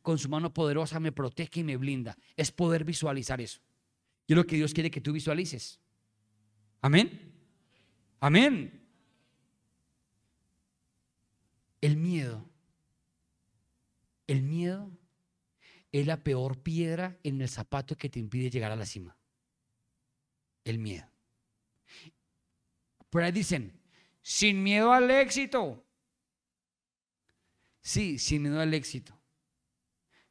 [0.01, 2.17] con su mano poderosa me protege y me blinda.
[2.37, 3.59] Es poder visualizar eso.
[4.25, 5.81] Y es lo que Dios quiere que tú visualices.
[6.79, 7.33] Amén.
[8.21, 8.78] Amén.
[11.81, 12.49] El miedo.
[14.27, 14.91] El miedo
[15.91, 19.17] es la peor piedra en el zapato que te impide llegar a la cima.
[20.63, 21.09] El miedo.
[23.09, 23.79] Por ahí dicen,
[24.21, 25.83] sin miedo al éxito.
[27.81, 29.19] Sí, sin miedo al éxito.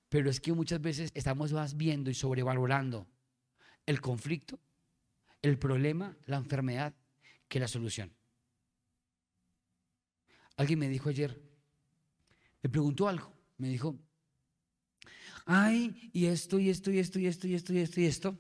[0.09, 3.07] Pero es que muchas veces estamos más viendo y sobrevalorando
[3.85, 4.59] el conflicto,
[5.43, 6.95] el problema, la enfermedad,
[7.49, 8.18] que la solución.
[10.59, 11.41] Alguien me dijo ayer,
[12.63, 13.97] me preguntó algo, me dijo,
[15.47, 18.39] ay, y esto, y esto, y esto, y esto, y esto, y esto, y esto.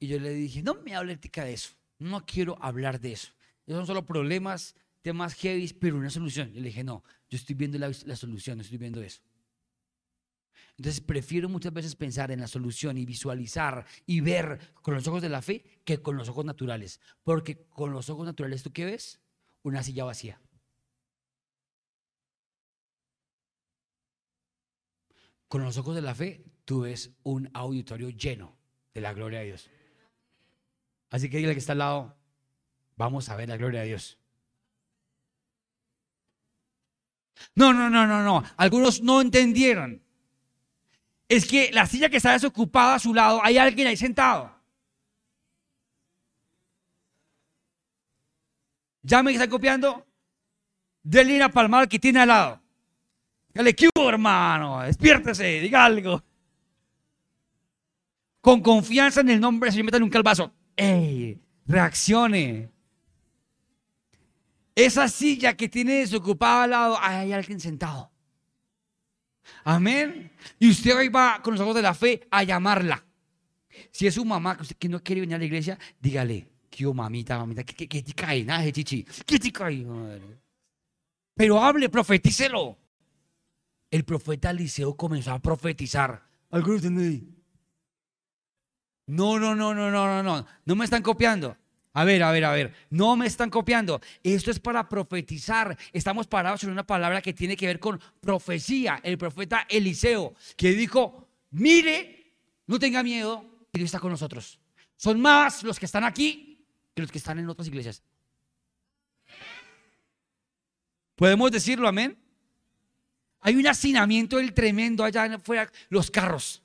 [0.00, 3.32] Y yo le dije, no me hable de eso, no quiero hablar de eso.
[3.66, 6.52] Esos son solo problemas, temas heavy, pero una solución.
[6.52, 9.22] Yo le dije, no, yo estoy viendo la, solución, estoy viendo eso.
[10.76, 15.22] Entonces prefiero muchas veces pensar en la solución y visualizar y ver con los ojos
[15.22, 17.00] de la fe que con los ojos naturales.
[17.22, 19.20] Porque con los ojos naturales, ¿tú qué ves?
[19.62, 20.40] Una silla vacía.
[25.48, 28.56] Con los ojos de la fe, tú ves un auditorio lleno
[28.92, 29.70] de la gloria de Dios.
[31.10, 32.16] Así que dile que está al lado,
[32.96, 34.18] vamos a ver la gloria de Dios.
[37.54, 38.42] No, no, no, no, no.
[38.56, 40.02] Algunos no entendieron.
[41.28, 44.54] Es que la silla que está desocupada a su lado, hay alguien ahí sentado.
[49.02, 50.04] ¿Ya me están copiando?
[51.02, 52.60] Dele una palmada al que tiene al lado.
[53.54, 54.82] Dale, ¿qué hubo, hermano?
[54.82, 56.22] Despiértese, diga algo.
[58.40, 60.52] Con confianza en el nombre del Señor, métale un calvazo.
[60.76, 61.40] ¡Ey!
[61.66, 62.70] Reaccione.
[64.74, 68.12] Esa silla que tiene desocupada al lado, hay alguien sentado.
[69.64, 70.30] Amén.
[70.58, 73.04] Y usted hoy va con los ojos de la fe a llamarla.
[73.90, 76.86] Si es su mamá que usted que no quiere venir a la iglesia, dígale, ¿qué
[76.86, 77.64] mamita, mamita?
[77.64, 78.44] ¿Qué, qué, te cae?
[78.44, 79.04] Nada, chichi.
[79.24, 79.84] ¿Qué te cae?
[81.34, 82.78] Pero hable, profetícelo.
[83.90, 86.22] El profeta Eliseo comenzó a profetizar.
[86.50, 87.22] ¿Alguno de
[89.06, 90.46] No, no, no, no, no, no, no.
[90.64, 91.56] No me están copiando.
[91.92, 92.74] A ver, a ver, a ver.
[92.90, 94.00] No me están copiando.
[94.22, 95.76] Esto es para profetizar.
[95.92, 99.00] Estamos parados en una palabra que tiene que ver con profecía.
[99.02, 102.34] El profeta Eliseo, que dijo, mire,
[102.66, 104.58] no tenga miedo, Dios está con nosotros.
[104.96, 108.02] Son más los que están aquí que los que están en otras iglesias.
[111.14, 112.18] ¿Podemos decirlo, amén?
[113.46, 116.60] Hay un hacinamiento del tremendo allá afuera, los carros.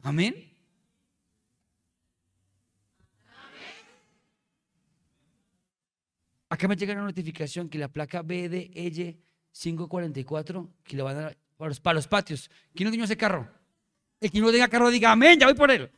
[0.00, 0.50] Amén.
[6.48, 9.18] Acá me llega una notificación que la placa BDL
[9.52, 11.38] 544, que van a dar
[11.82, 12.50] para los, patios.
[12.74, 13.46] ¿Quién no tiene ese carro?
[14.18, 15.90] El que no tenga carro diga amén, ya voy por él.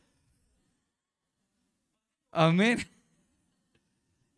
[2.31, 2.85] Amén.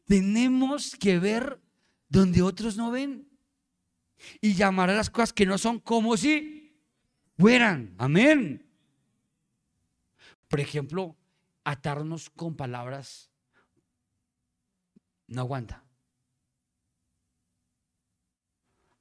[0.06, 1.60] Tenemos que ver
[2.08, 3.27] donde otros no ven.
[4.42, 6.76] Y llamar a las cosas que no son como si
[7.38, 7.96] fueran.
[7.98, 8.66] Amén.
[10.48, 11.16] Por ejemplo,
[11.64, 13.30] atarnos con palabras
[15.28, 15.84] no aguanta.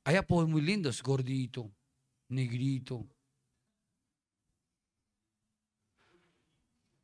[0.04, 1.72] Hay apodos muy lindos, gordito,
[2.28, 3.06] negrito.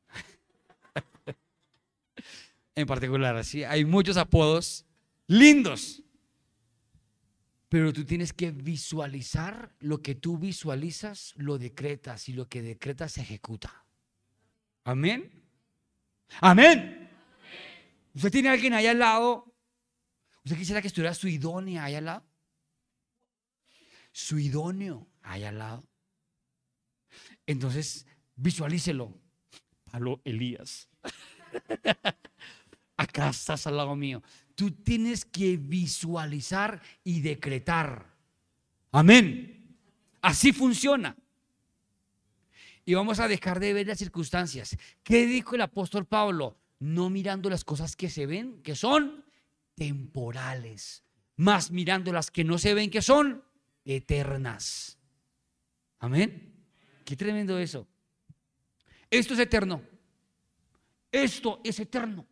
[2.75, 4.85] en particular, así hay muchos apodos
[5.27, 6.02] lindos.
[7.73, 13.13] Pero tú tienes que visualizar lo que tú visualizas, lo decretas y lo que decretas
[13.13, 13.87] se ejecuta.
[14.83, 15.43] Amén.
[16.39, 17.09] Amén.
[18.13, 19.51] Usted tiene a alguien ahí al lado.
[20.45, 22.23] ¿Usted quisiera que estuviera su idónea ahí al lado?
[24.11, 25.83] Su idóneo ahí al lado.
[27.47, 28.05] Entonces,
[28.35, 29.19] visualícelo.
[29.85, 30.89] Pablo Elías.
[32.97, 34.21] Acá estás al lado mío.
[34.55, 38.13] Tú tienes que visualizar y decretar.
[38.91, 39.77] Amén.
[40.21, 41.15] Así funciona.
[42.85, 44.77] Y vamos a dejar de ver las circunstancias.
[45.03, 46.57] ¿Qué dijo el apóstol Pablo?
[46.79, 49.23] No mirando las cosas que se ven, que son
[49.75, 51.03] temporales,
[51.37, 53.43] más mirando las que no se ven, que son
[53.85, 54.97] eternas.
[55.99, 56.53] Amén.
[57.05, 57.87] Qué tremendo eso.
[59.09, 59.81] Esto es eterno.
[61.11, 62.25] Esto es eterno.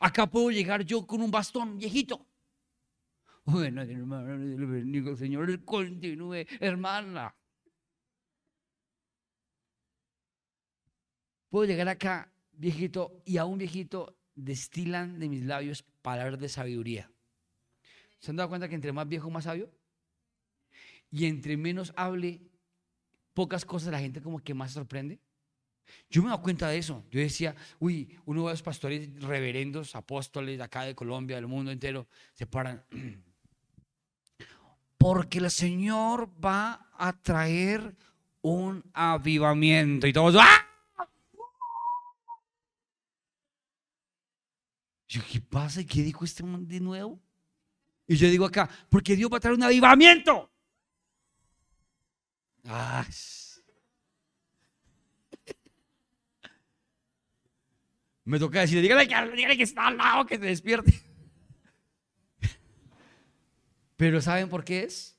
[0.00, 2.26] Acá puedo llegar yo con un bastón viejito.
[3.44, 7.34] Bueno, hermano, le bendiga, Señor, continúe, hermana.
[11.48, 17.10] Puedo llegar acá, viejito, y a un viejito destilan de mis labios palabras de sabiduría.
[18.18, 19.72] ¿Se han dado cuenta que entre más viejo, más sabio?
[21.10, 22.42] Y entre menos hable
[23.32, 25.20] pocas cosas, la gente como que más sorprende.
[26.10, 27.04] Yo me he dado cuenta de eso.
[27.10, 32.06] Yo decía, uy, uno de los pastores reverendos, apóstoles acá de Colombia, del mundo entero,
[32.34, 32.84] se paran.
[34.98, 37.94] Porque el Señor va a traer
[38.42, 40.06] un avivamiento.
[40.06, 40.66] Y todos, ¡ah!
[45.08, 45.80] Yo, ¿qué pasa?
[45.80, 47.18] ¿Y qué dijo este mundo de nuevo?
[48.06, 50.50] Y yo digo acá, porque Dios va a traer un avivamiento.
[52.64, 53.06] ¡Ah!
[58.28, 60.92] Me toca decir, dígale que, que está al lado, que se despierte.
[63.96, 65.16] Pero ¿saben por qué es?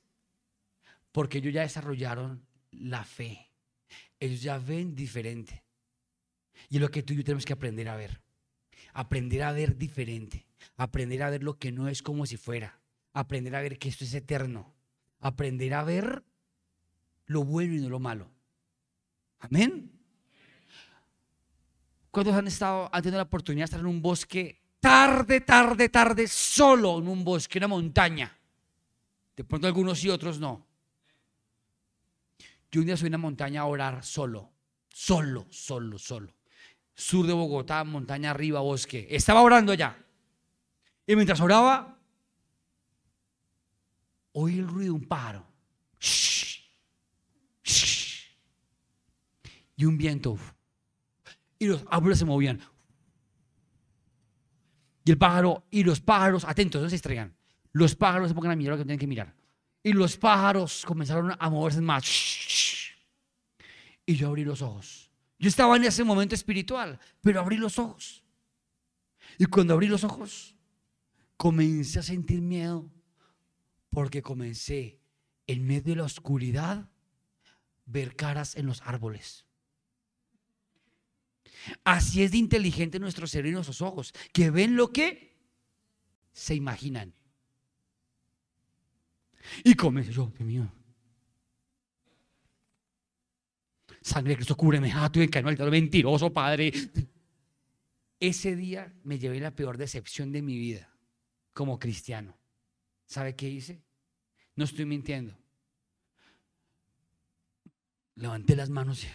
[1.10, 3.50] Porque ellos ya desarrollaron la fe.
[4.20, 5.64] Ellos ya ven diferente.
[6.68, 8.20] Y es lo que tú y yo tenemos que aprender a ver.
[8.92, 10.46] Aprender a ver diferente.
[10.76, 12.80] Aprender a ver lo que no es como si fuera.
[13.12, 14.72] Aprender a ver que esto es eterno.
[15.18, 16.22] Aprender a ver
[17.26, 18.30] lo bueno y no lo malo.
[19.40, 19.99] Amén.
[22.10, 26.26] ¿Cuántos han estado, han tenido la oportunidad de estar en un bosque tarde, tarde, tarde,
[26.26, 28.36] solo en un bosque, una montaña?
[29.36, 30.66] De pronto algunos y otros no.
[32.70, 34.50] Yo un día subí a una montaña a orar solo,
[34.88, 36.34] solo, solo, solo.
[36.94, 39.06] Sur de Bogotá, montaña arriba, bosque.
[39.10, 39.96] Estaba orando allá.
[41.06, 41.98] Y mientras oraba,
[44.32, 45.46] oí el ruido de un pájaro.
[49.76, 50.36] Y un viento
[51.60, 52.58] y los árboles se movían.
[55.04, 57.36] Y el pájaro, y los pájaros, atentos, no se estrellan.
[57.72, 59.34] Los pájaros se pongan a mirar lo que tienen que mirar.
[59.82, 62.04] Y los pájaros comenzaron a moverse más.
[64.06, 65.10] Y yo abrí los ojos.
[65.38, 68.24] Yo estaba en ese momento espiritual, pero abrí los ojos.
[69.38, 70.54] Y cuando abrí los ojos,
[71.36, 72.90] comencé a sentir miedo
[73.90, 74.98] porque comencé
[75.46, 76.88] en medio de la oscuridad
[77.84, 79.46] ver caras en los árboles.
[81.84, 85.36] Así es de inteligente nuestro cerebro y nuestros ojos, que ven lo que
[86.32, 87.14] se imaginan.
[89.64, 90.72] Y comencé yo, Dios mío.
[94.02, 94.90] Sangre de Cristo, cúbreme.
[94.94, 96.72] Ah, que el mentiroso, Padre.
[98.18, 100.90] Ese día me llevé la peor decepción de mi vida
[101.52, 102.38] como cristiano.
[103.06, 103.82] ¿Sabe qué hice?
[104.56, 105.36] No estoy mintiendo.
[108.14, 109.08] Levanté las manos y.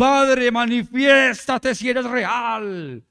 [0.00, 3.04] Padre, manifiéstate si eres real.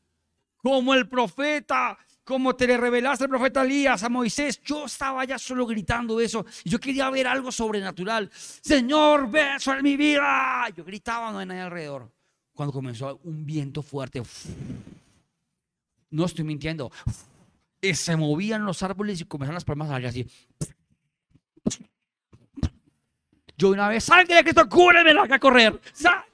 [0.58, 4.60] Como el profeta, como te le revelaste el profeta Elías a Moisés.
[4.64, 6.44] Yo estaba ya solo gritando eso.
[6.66, 8.32] Yo quería ver algo sobrenatural.
[8.34, 10.68] Señor, beso en mi vida.
[10.76, 12.12] Yo gritaba, no hay alrededor.
[12.56, 14.24] Cuando comenzó un viento fuerte.
[16.10, 16.92] No estoy mintiendo.
[17.80, 20.26] Y se movían los árboles y comenzaron las palmas a así.
[23.60, 25.80] Yo una vez, sangre de Cristo, cúreme la a correr.
[25.94, 26.28] Sangre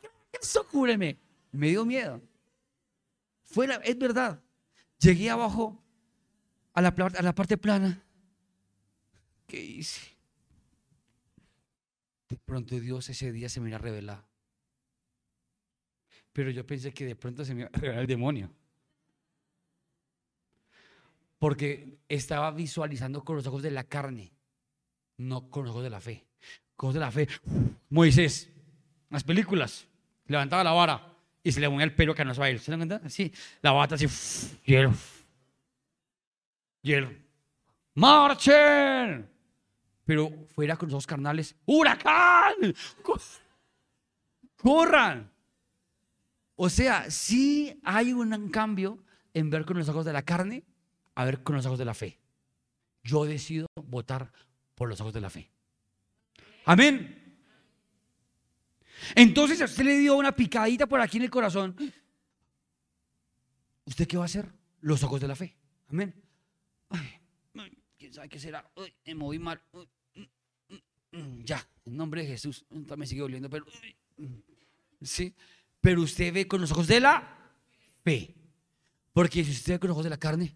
[0.53, 1.17] de cúreme.
[1.51, 2.21] Me dio miedo.
[3.43, 4.41] Fue es verdad.
[4.99, 5.83] Llegué abajo
[6.73, 8.03] a la, a la parte plana.
[9.47, 10.15] ¿Qué hice?
[12.29, 14.25] De pronto Dios ese día se me iba a revelar.
[16.33, 18.51] Pero yo pensé que de pronto se me iba a revelar el demonio.
[21.37, 24.33] Porque estaba visualizando con los ojos de la carne,
[25.17, 26.25] no con los ojos de la fe
[26.75, 27.27] cosas de la fe.
[27.89, 28.49] Moisés,
[29.09, 29.87] las películas,
[30.28, 31.13] levantaba la vara
[31.43, 32.59] y se le ponía el pelo que no se va a ir.
[32.59, 33.01] ¿Se dan cuenta?
[33.05, 34.07] Así, la bata así,
[34.65, 34.93] hielo.
[36.82, 37.11] Hielo.
[37.95, 39.30] ¡Marchen!
[40.05, 42.73] Pero fuera con los ojos carnales, ¡huracán!
[44.57, 45.32] ¡Corran!
[46.55, 49.03] O sea, sí hay un cambio
[49.34, 50.63] en ver con los ojos de la carne
[51.15, 52.19] a ver con los ojos de la fe.
[53.03, 54.32] Yo decido votar
[54.73, 55.49] por los ojos de la fe.
[56.65, 57.24] Amén.
[59.14, 61.76] Entonces a usted le dio una picadita por aquí en el corazón.
[63.86, 64.51] ¿Usted qué va a hacer?
[64.82, 65.56] Los ojos de la fe.
[65.89, 66.14] Amén.
[67.97, 68.70] ¿Quién sabe qué será?
[69.06, 69.62] me moví mal.
[69.72, 72.66] Mm, mm, mm, ya, en nombre de Jesús.
[72.70, 73.66] Me sigue oliendo, pero.
[75.01, 75.34] Sí.
[75.82, 77.53] Pero usted ve con los ojos de la
[78.03, 78.34] fe.
[79.14, 80.56] Porque si usted ve con los ojos de la carne,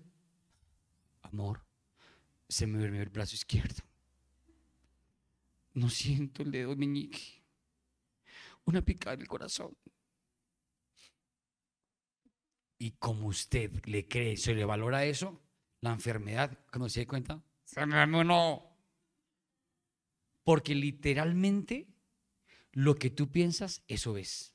[1.21, 1.63] amor,
[2.47, 3.83] se me duerme el brazo izquierdo.
[5.73, 7.38] No siento el dedo meñique.
[8.69, 9.75] Una picada en el corazón.
[12.77, 15.41] Y como usted le cree, se le valora eso,
[15.81, 18.77] la enfermedad, cuando se da cuenta, se no.
[20.43, 21.87] Porque literalmente
[22.71, 24.53] lo que tú piensas, eso ves.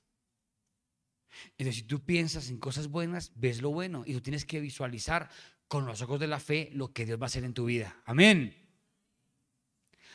[1.58, 4.04] Entonces, si tú piensas en cosas buenas, ves lo bueno.
[4.06, 5.28] Y tú tienes que visualizar
[5.66, 8.00] con los ojos de la fe lo que Dios va a hacer en tu vida.
[8.04, 8.64] Amén.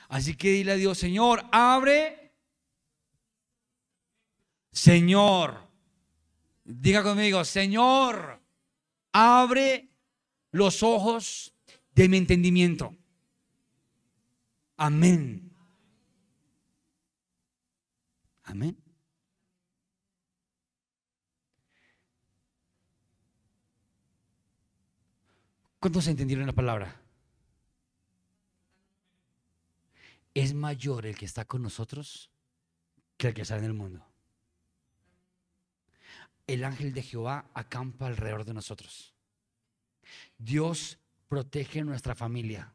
[0.08, 2.19] Así que dile a Dios, Señor, abre.
[4.72, 5.68] Señor,
[6.64, 8.42] diga conmigo, Señor,
[9.12, 9.90] abre
[10.52, 11.54] los ojos
[11.94, 12.96] de mi entendimiento.
[14.78, 15.52] Amén.
[18.44, 18.78] Amén.
[25.80, 27.00] ¿Cuántos entendieron la palabra?
[30.34, 32.32] es mayor el que está con nosotros
[33.18, 34.09] que el que está en el mundo.
[36.50, 39.14] El ángel de Jehová acampa alrededor de nosotros.
[40.36, 40.98] Dios
[41.28, 42.74] protege nuestra familia.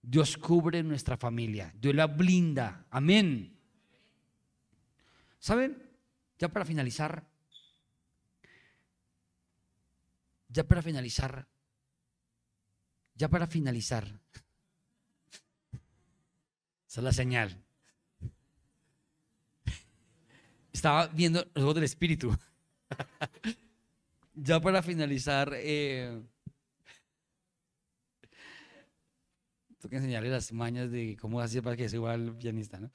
[0.00, 1.74] Dios cubre nuestra familia.
[1.74, 2.86] Dios la blinda.
[2.90, 3.58] Amén.
[5.40, 5.90] ¿Saben?
[6.38, 7.28] Ya para finalizar.
[10.48, 11.48] Ya para finalizar.
[13.16, 14.04] Ya para finalizar.
[16.86, 17.60] Esa es la señal.
[20.72, 22.38] Estaba viendo los ojos del Espíritu.
[24.34, 26.22] ya para finalizar, eh,
[29.78, 32.90] tengo que enseñarle las mañas de cómo hacer para que sea igual pianista, ¿no?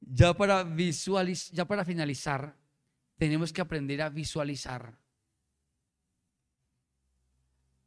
[0.00, 2.56] Ya para visualizar, ya para finalizar,
[3.16, 4.98] tenemos que aprender a visualizar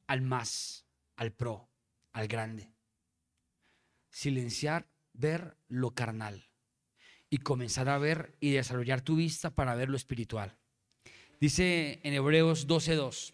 [0.07, 1.69] al más, al pro,
[2.13, 2.73] al grande.
[4.09, 6.49] Silenciar ver lo carnal
[7.29, 10.58] y comenzar a ver y desarrollar tu vista para ver lo espiritual.
[11.39, 13.33] Dice en Hebreos 12:2,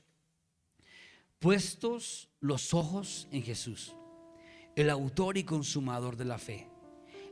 [1.39, 3.95] puestos los ojos en Jesús,
[4.75, 6.69] el autor y consumador de la fe,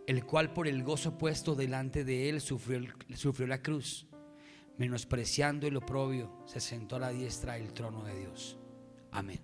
[0.08, 4.08] el cual por el gozo puesto delante de él sufrió, la cruz,
[4.78, 8.58] menospreciando el oprobio, se sentó a la diestra del trono de Dios.
[9.12, 9.40] Amén.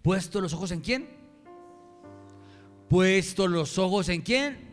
[0.00, 1.08] ¿Puesto los ojos en quién?
[2.88, 4.70] ¿Puesto los ojos en quién?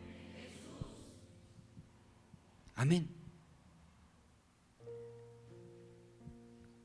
[2.76, 3.17] Amén.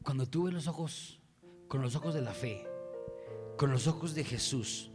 [0.02, 1.20] Cuando tú ves los ojos
[1.68, 2.66] con los ojos de la fe,
[3.56, 4.90] con los ojos de Jesús,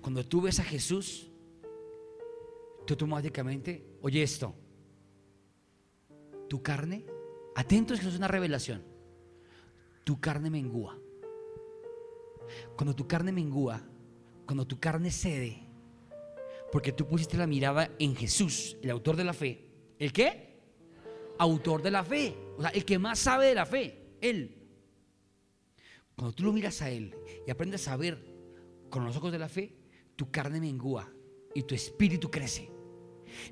[0.00, 1.30] cuando tú ves a Jesús,
[2.86, 4.54] tú automáticamente, oye esto,
[6.48, 7.04] tu carne,
[7.54, 8.82] atentos que es una revelación,
[10.04, 10.98] tu carne mengúa.
[12.76, 13.82] Cuando tu carne mengúa,
[14.46, 15.66] cuando tu carne cede,
[16.70, 19.68] porque tú pusiste la mirada en Jesús, el autor de la fe.
[19.98, 20.60] ¿El qué?
[21.38, 22.36] Autor de la fe.
[22.56, 24.05] O sea, el que más sabe de la fe.
[24.20, 24.62] Él.
[26.16, 27.14] Cuando tú lo miras a Él
[27.46, 28.24] y aprendes a ver
[28.88, 29.74] con los ojos de la fe,
[30.16, 31.12] tu carne mengúa
[31.54, 32.70] y tu espíritu crece.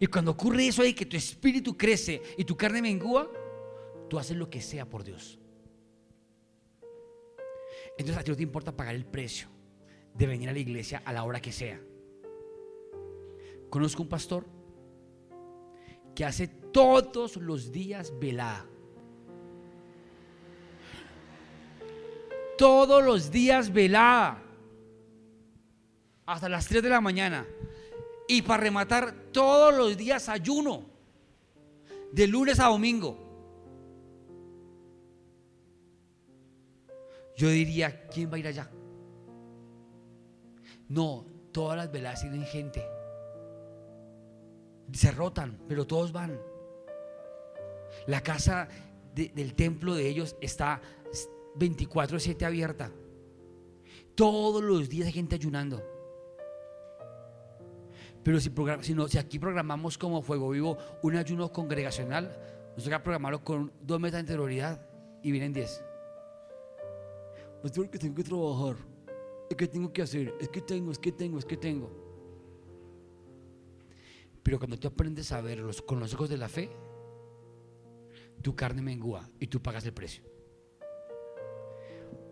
[0.01, 3.31] Y cuando ocurre eso ahí, que tu espíritu crece y tu carne mengúa,
[4.09, 5.39] tú haces lo que sea por Dios.
[7.99, 9.49] Entonces a ti no te importa pagar el precio
[10.15, 11.81] de venir a la iglesia a la hora que sea.
[13.71, 14.47] Conozco un pastor
[16.15, 18.69] que hace todos los días velada.
[22.57, 24.43] Todos los días velada.
[26.27, 27.47] Hasta las 3 de la mañana.
[28.29, 30.85] Y para rematar, todos los días ayuno.
[32.13, 33.19] De lunes a domingo.
[37.37, 38.71] Yo diría, ¿quién va a ir allá?
[40.89, 42.85] No, todas las veladas tienen gente.
[44.93, 46.39] Se rotan, pero todos van.
[48.07, 48.69] La casa
[49.15, 50.81] del templo de ellos está
[51.57, 52.93] 24/7 abierta.
[54.15, 55.83] Todos los días hay gente ayunando.
[58.23, 62.35] Pero si, aquí programamos como fuego vivo un ayuno congregacional,
[62.75, 64.89] nos toca programarlo con dos metas de anterioridad
[65.23, 65.85] y vienen 10.
[67.65, 68.77] Es que tengo que trabajar.
[69.51, 70.35] Es que tengo que hacer.
[70.41, 71.91] Es que tengo, es que tengo, es que tengo.
[74.43, 76.71] Pero cuando tú aprendes a verlos con los ojos de la fe,
[78.43, 80.34] tu carne mengua y tú pagas el precio.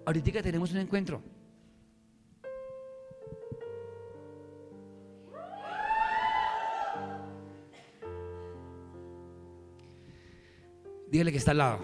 [0.04, 1.22] Ahorita tenemos un encuentro.
[11.08, 11.78] Dígale que está al lado.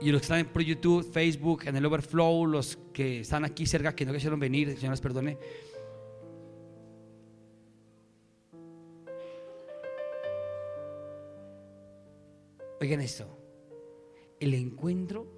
[0.00, 3.96] Y los que están por YouTube, Facebook, en el Overflow, los que están aquí cerca,
[3.96, 5.38] que no quisieron venir, Señor les perdone.
[12.80, 13.26] Oigan esto,
[14.38, 15.37] el encuentro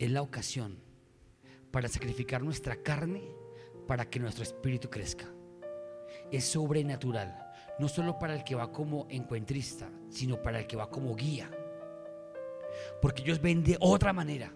[0.00, 0.82] es la ocasión
[1.70, 3.22] para sacrificar nuestra carne
[3.86, 5.32] para que nuestro espíritu crezca.
[6.32, 10.90] Es sobrenatural, no solo para el que va como encuentrista, sino para el que va
[10.90, 11.48] como guía
[13.00, 14.52] porque ellos ven de otra manera.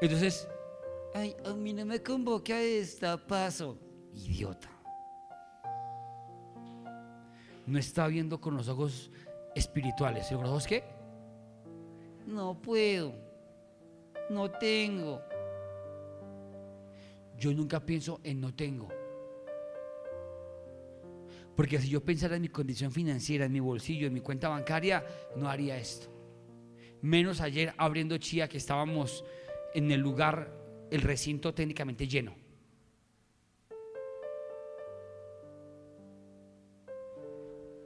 [0.00, 0.48] Entonces,
[1.14, 3.78] ay, a mí no me convoque a esta paso.
[4.12, 4.68] Idiota.
[7.66, 9.10] No está viendo con los ojos
[9.54, 10.26] espirituales.
[10.28, 10.84] ¿Con los ojos qué?
[12.26, 13.29] No puedo.
[14.30, 15.20] No tengo.
[17.36, 18.88] Yo nunca pienso en no tengo.
[21.54, 25.04] Porque si yo pensara en mi condición financiera, en mi bolsillo, en mi cuenta bancaria,
[25.36, 26.20] no haría esto
[27.02, 29.24] menos ayer abriendo Chía que estábamos
[29.74, 30.52] en el lugar,
[30.90, 32.34] el recinto técnicamente lleno.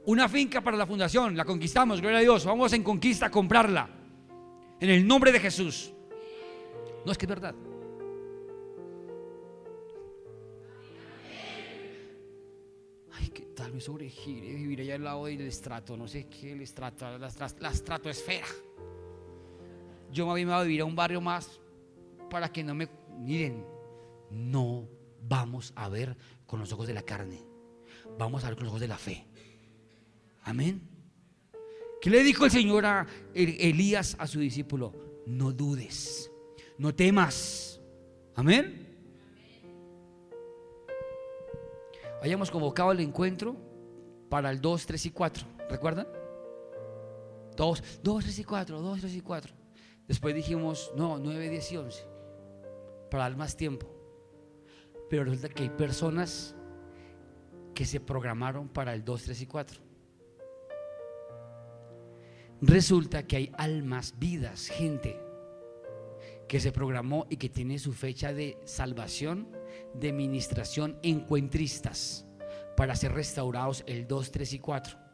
[0.05, 3.89] Una finca para la fundación, la conquistamos, gloria a Dios, vamos en conquista a comprarla.
[4.79, 5.94] En el nombre de Jesús.
[7.05, 7.55] No es que es verdad.
[13.11, 16.61] Ay, qué tal me sobregire vivir allá al lado del estrato, no sé qué el
[16.61, 18.47] estrato, la, la estratosfera
[20.15, 21.59] yo me había a vivir a un barrio más
[22.29, 22.87] para que no me...
[23.19, 23.65] Miren,
[24.31, 24.87] no
[25.21, 27.43] vamos a ver con los ojos de la carne,
[28.17, 29.25] vamos a ver con los ojos de la fe.
[30.43, 30.81] Amén.
[32.01, 34.93] ¿Qué le dijo el Señor a Elías a su discípulo?
[35.25, 36.31] No dudes,
[36.77, 37.81] no temas.
[38.35, 38.85] Amén.
[42.21, 43.55] Hayamos convocado el encuentro
[44.29, 45.47] para el 2, 3 y 4.
[45.69, 46.07] ¿Recuerdan?
[47.55, 49.53] 2, 2, 3 y 4, 2, 3 y 4.
[50.07, 52.03] Después dijimos, no, 9, 10 y 11,
[53.09, 53.87] para dar más tiempo.
[55.09, 56.55] Pero resulta que hay personas
[57.73, 59.81] que se programaron para el 2, 3 y 4.
[62.61, 65.24] Resulta que hay almas, vidas, gente
[66.47, 69.49] que se programó y que tiene su fecha de salvación,
[69.93, 72.25] de ministración, encuentristas,
[72.77, 75.05] para ser restaurados el 2, 3 y 4.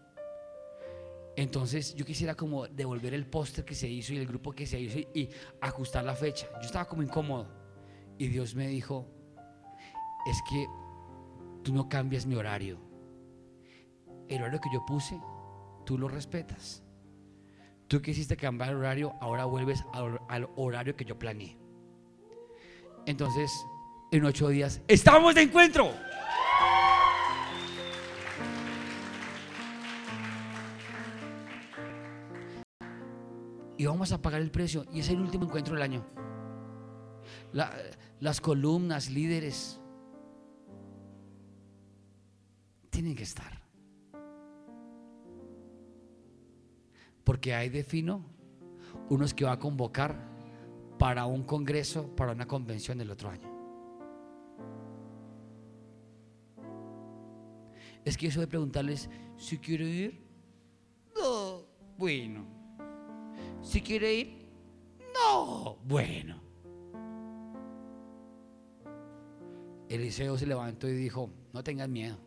[1.38, 4.80] Entonces yo quisiera como devolver el póster que se hizo y el grupo que se
[4.80, 5.30] hizo y,
[5.62, 6.48] ajustar la fecha.
[6.56, 7.48] Yo estaba como incómodo
[8.18, 9.08] y Dios me dijo,
[10.30, 10.68] es que
[11.64, 12.80] tú no cambias mi horario.
[14.28, 15.20] El horario que yo puse,
[15.86, 16.84] tú lo respetas.
[17.92, 21.58] Tú quisiste cambiar el horario, ahora vuelves al, horario que yo planeé.
[23.06, 23.52] Entonces,
[24.14, 25.92] en ocho días, estamos de encuentro.
[33.78, 34.86] y vamos a pagar el precio.
[34.94, 36.06] Y es el último encuentro del año.
[38.22, 39.82] las columnas, líderes,
[42.90, 43.61] tienen que estar.
[47.32, 48.26] Porque hay de fino
[49.08, 50.22] unos que va a convocar
[51.00, 53.50] para un congreso, para una convención del otro año.
[58.04, 60.28] Es que eso de preguntarles si quiero ir,
[61.16, 61.68] no,
[61.98, 62.46] bueno.
[63.62, 64.50] Si quiere ir,
[65.14, 66.38] no, bueno.
[69.88, 72.18] Eliseo se levantó y dijo, no tengan miedo.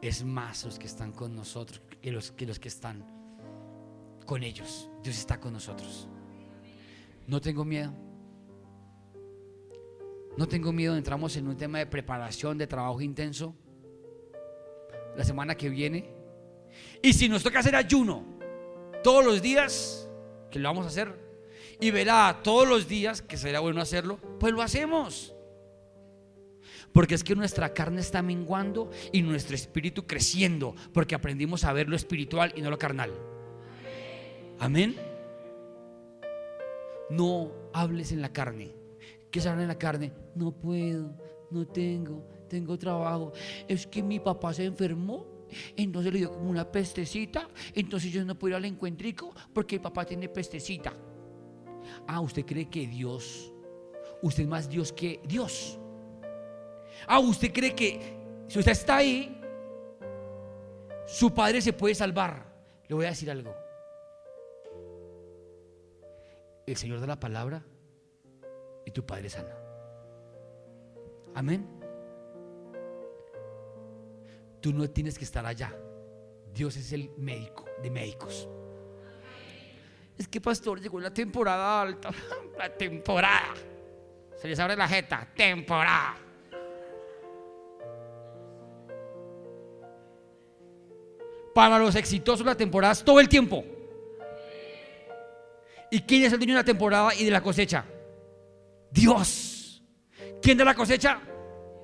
[0.00, 3.19] Es más los que están con nosotros que, los que están
[4.30, 4.88] con ellos.
[5.02, 6.06] Dios está con nosotros.
[7.26, 7.92] No tengo miedo.
[10.36, 10.96] No tengo miedo.
[10.96, 13.56] Entramos en un tema de preparación, de trabajo intenso.
[15.16, 16.14] La semana que viene.
[17.02, 18.24] Y si nos toca hacer ayuno
[19.02, 20.08] todos los días,
[20.48, 21.12] que lo vamos a hacer,
[21.80, 25.34] y verá todos los días que sería bueno hacerlo, pues lo hacemos.
[26.92, 31.88] Porque es que nuestra carne está menguando y nuestro espíritu creciendo, porque aprendimos a ver
[31.88, 33.39] lo espiritual y no lo carnal.
[34.60, 34.96] Amén.
[37.08, 38.72] No hables en la carne.
[39.30, 40.12] ¿Qué se habla en la carne?
[40.34, 41.12] No puedo,
[41.50, 43.32] no tengo, tengo trabajo.
[43.66, 45.40] Es que mi papá se enfermó
[45.76, 47.48] entonces le dio como una pestecita.
[47.74, 50.92] Entonces yo no puedo ir al encuentrico porque el papá tiene pestecita.
[52.06, 53.52] Ah, usted cree que Dios,
[54.22, 55.78] usted es más Dios que Dios.
[57.06, 59.40] Ah, usted cree que si usted está ahí,
[61.06, 62.46] su padre se puede salvar.
[62.88, 63.54] Le voy a decir algo.
[66.70, 67.64] El Señor da la palabra
[68.86, 69.56] y tu padre sana.
[71.34, 71.66] Amén.
[74.60, 75.74] Tú no tienes que estar allá.
[76.54, 78.48] Dios es el médico de médicos.
[80.16, 82.10] Es que, pastor, llegó la temporada alta.
[82.56, 83.54] La temporada.
[84.36, 85.26] Se les abre la jeta.
[85.34, 86.14] Temporada.
[91.52, 93.64] Para los exitosos la temporada es todo el tiempo.
[95.90, 97.84] ¿Y quién es el dueño de la temporada y de la cosecha?
[98.90, 99.82] Dios.
[100.40, 101.20] ¿Quién de la cosecha?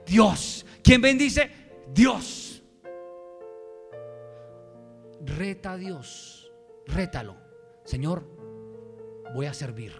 [0.07, 0.65] Dios.
[0.83, 1.51] ¿Quién bendice?
[1.93, 2.47] Dios
[5.27, 6.51] reta a Dios,
[6.87, 7.37] rétalo.
[7.85, 8.25] Señor,
[9.35, 9.93] voy a servir,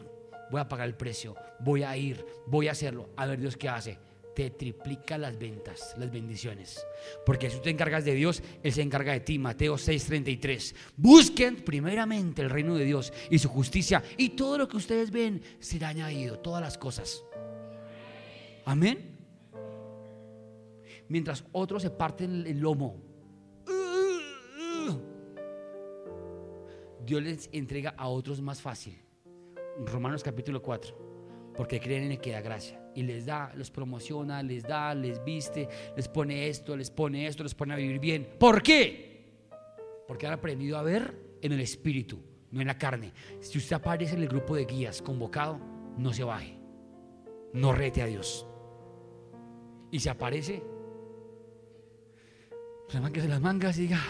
[0.51, 3.11] voy a pagar el precio, voy a ir, voy a hacerlo.
[3.17, 3.99] A ver Dios qué hace.
[4.37, 6.87] Te triplica las ventas, las bendiciones.
[7.25, 9.39] Porque si tú te encargas de Dios, Él se encarga de ti.
[9.39, 10.75] Mateo 6:33.
[10.97, 14.05] Busquen primeramente el reino de Dios y su justicia.
[14.19, 16.39] Y todo lo que ustedes ven será añadido.
[16.39, 17.25] Todas las cosas.
[18.67, 19.17] Amén.
[21.09, 23.07] Mientras otros se parten el lomo
[27.07, 28.99] Dios les entrega a otros más fácil.
[29.79, 31.53] Romanos capítulo 4.
[31.57, 32.86] Porque creen en el que da gracia.
[32.97, 37.43] Y les da, los promociona, les da, les viste, les pone esto, les pone esto,
[37.43, 38.27] les pone a vivir bien.
[38.39, 39.25] ¿Por qué?
[40.09, 42.19] Porque han aprendido a ver en el espíritu,
[42.51, 43.13] no en la carne.
[43.41, 45.61] Si usted aparece en el grupo de guías convocado,
[45.99, 46.57] no se baje.
[47.53, 48.47] No rete a Dios.
[49.91, 50.63] Y si aparece,
[52.89, 54.01] se mangas las mangas y diga,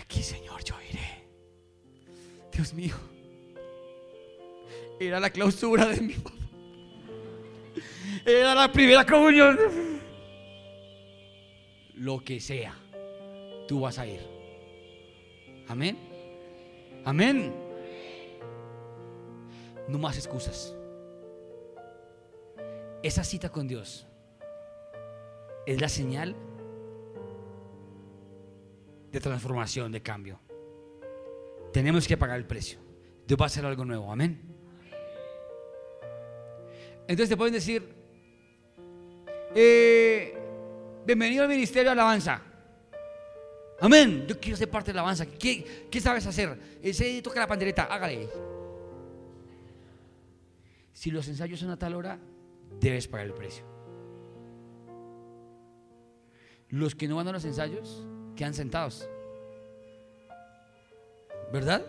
[0.00, 1.26] aquí, Señor, yo iré.
[2.52, 2.94] Dios mío,
[5.00, 6.36] era la clausura de mi papá.
[8.26, 9.58] Era la primera comunión.
[11.94, 12.74] Lo que sea,
[13.66, 14.20] tú vas a ir.
[15.68, 15.98] Amén.
[17.04, 17.54] Amén.
[19.88, 20.76] No más excusas.
[23.02, 24.06] Esa cita con Dios
[25.66, 26.36] es la señal
[29.10, 30.40] de transformación, de cambio.
[31.72, 32.78] Tenemos que pagar el precio.
[33.26, 34.12] Dios va a hacer algo nuevo.
[34.12, 34.49] Amén.
[37.10, 37.82] Entonces te pueden decir,
[39.52, 40.32] eh,
[41.04, 42.40] bienvenido al ministerio de alabanza.
[43.80, 44.26] Amén.
[44.28, 45.26] Yo quiero ser parte de la alabanza.
[45.26, 46.56] ¿Qué, qué sabes hacer?
[46.80, 48.28] Ese toca la pandereta, hágale.
[50.92, 52.16] Si los ensayos son a tal hora,
[52.78, 53.64] debes pagar el precio.
[56.68, 58.06] Los que no van a los ensayos
[58.36, 59.08] quedan sentados.
[61.52, 61.84] ¿Verdad?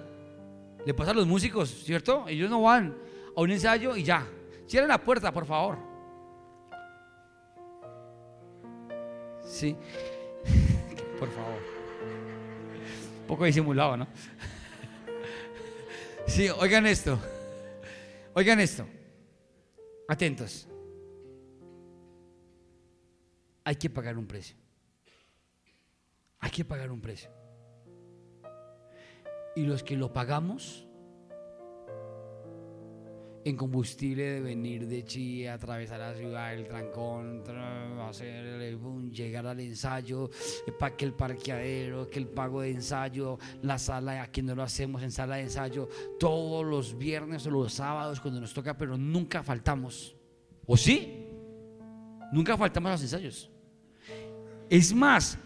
[0.83, 2.27] Le pasa a los músicos, ¿cierto?
[2.27, 2.97] Ellos no van
[3.37, 4.27] a un ensayo y ya.
[4.71, 5.77] Cierren la puerta, por favor.
[9.43, 9.75] Sí.
[11.19, 11.59] Por favor.
[13.19, 14.07] Un poco disimulado, ¿no?
[16.25, 17.19] Sí, oigan esto.
[18.33, 18.87] Oigan esto.
[20.07, 20.69] Atentos.
[23.65, 24.55] Hay que pagar un precio.
[26.39, 27.29] Hay que pagar un precio.
[29.53, 30.87] Y los que lo pagamos
[33.43, 37.43] en combustible de venir de Chía, atravesar la ciudad, el trancón,
[38.01, 38.77] hacer,
[39.11, 40.29] llegar al ensayo,
[40.79, 45.01] para que el parqueadero, que el pago de ensayo, la sala, aquí no lo hacemos
[45.03, 45.89] en sala de ensayo,
[46.19, 50.15] todos los viernes o los sábados cuando nos toca, pero nunca faltamos.
[50.65, 51.25] ¿O sí?
[52.31, 53.49] Nunca faltamos a los ensayos.
[54.69, 55.37] Es más,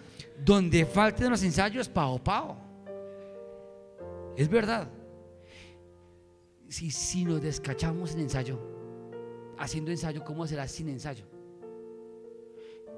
[0.43, 2.57] donde falten los ensayos, pao, pao.
[4.37, 4.87] Es verdad.
[6.67, 8.59] Si, si nos descachamos en ensayo,
[9.57, 11.25] haciendo ensayo, ¿cómo será sin ensayo?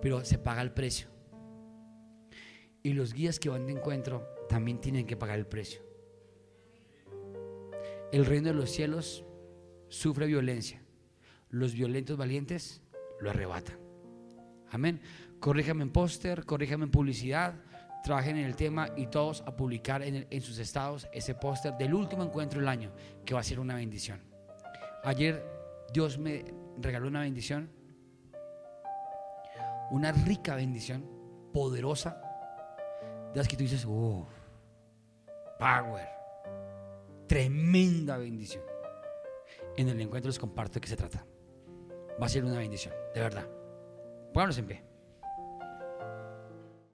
[0.01, 1.07] Pero se paga el precio.
[2.83, 5.81] Y los guías que van de encuentro también tienen que pagar el precio.
[8.11, 9.25] El reino de los cielos
[9.89, 10.81] sufre violencia.
[11.49, 12.81] Los violentos valientes
[13.19, 13.77] lo arrebatan.
[14.69, 15.01] Amén.
[15.39, 17.61] Corríjame en póster, corríjame en publicidad,
[18.07, 22.23] trabajen en el tema y todos a publicar en, sus estados ese póster del último
[22.23, 22.93] encuentro del año,
[23.25, 24.21] que va a ser una bendición.
[25.03, 25.45] Ayer
[25.93, 26.45] Dios me
[26.77, 27.69] regaló una bendición,
[29.91, 31.05] una rica bendición,
[31.53, 32.21] poderosa,
[33.33, 34.25] de las que tú dices, oh,
[35.59, 36.07] power,
[37.27, 38.63] tremenda bendición.
[39.75, 41.25] En el encuentro les comparto de qué se trata.
[42.21, 43.47] Va a ser una bendición, de verdad.
[44.33, 44.86] Pónganos en pie.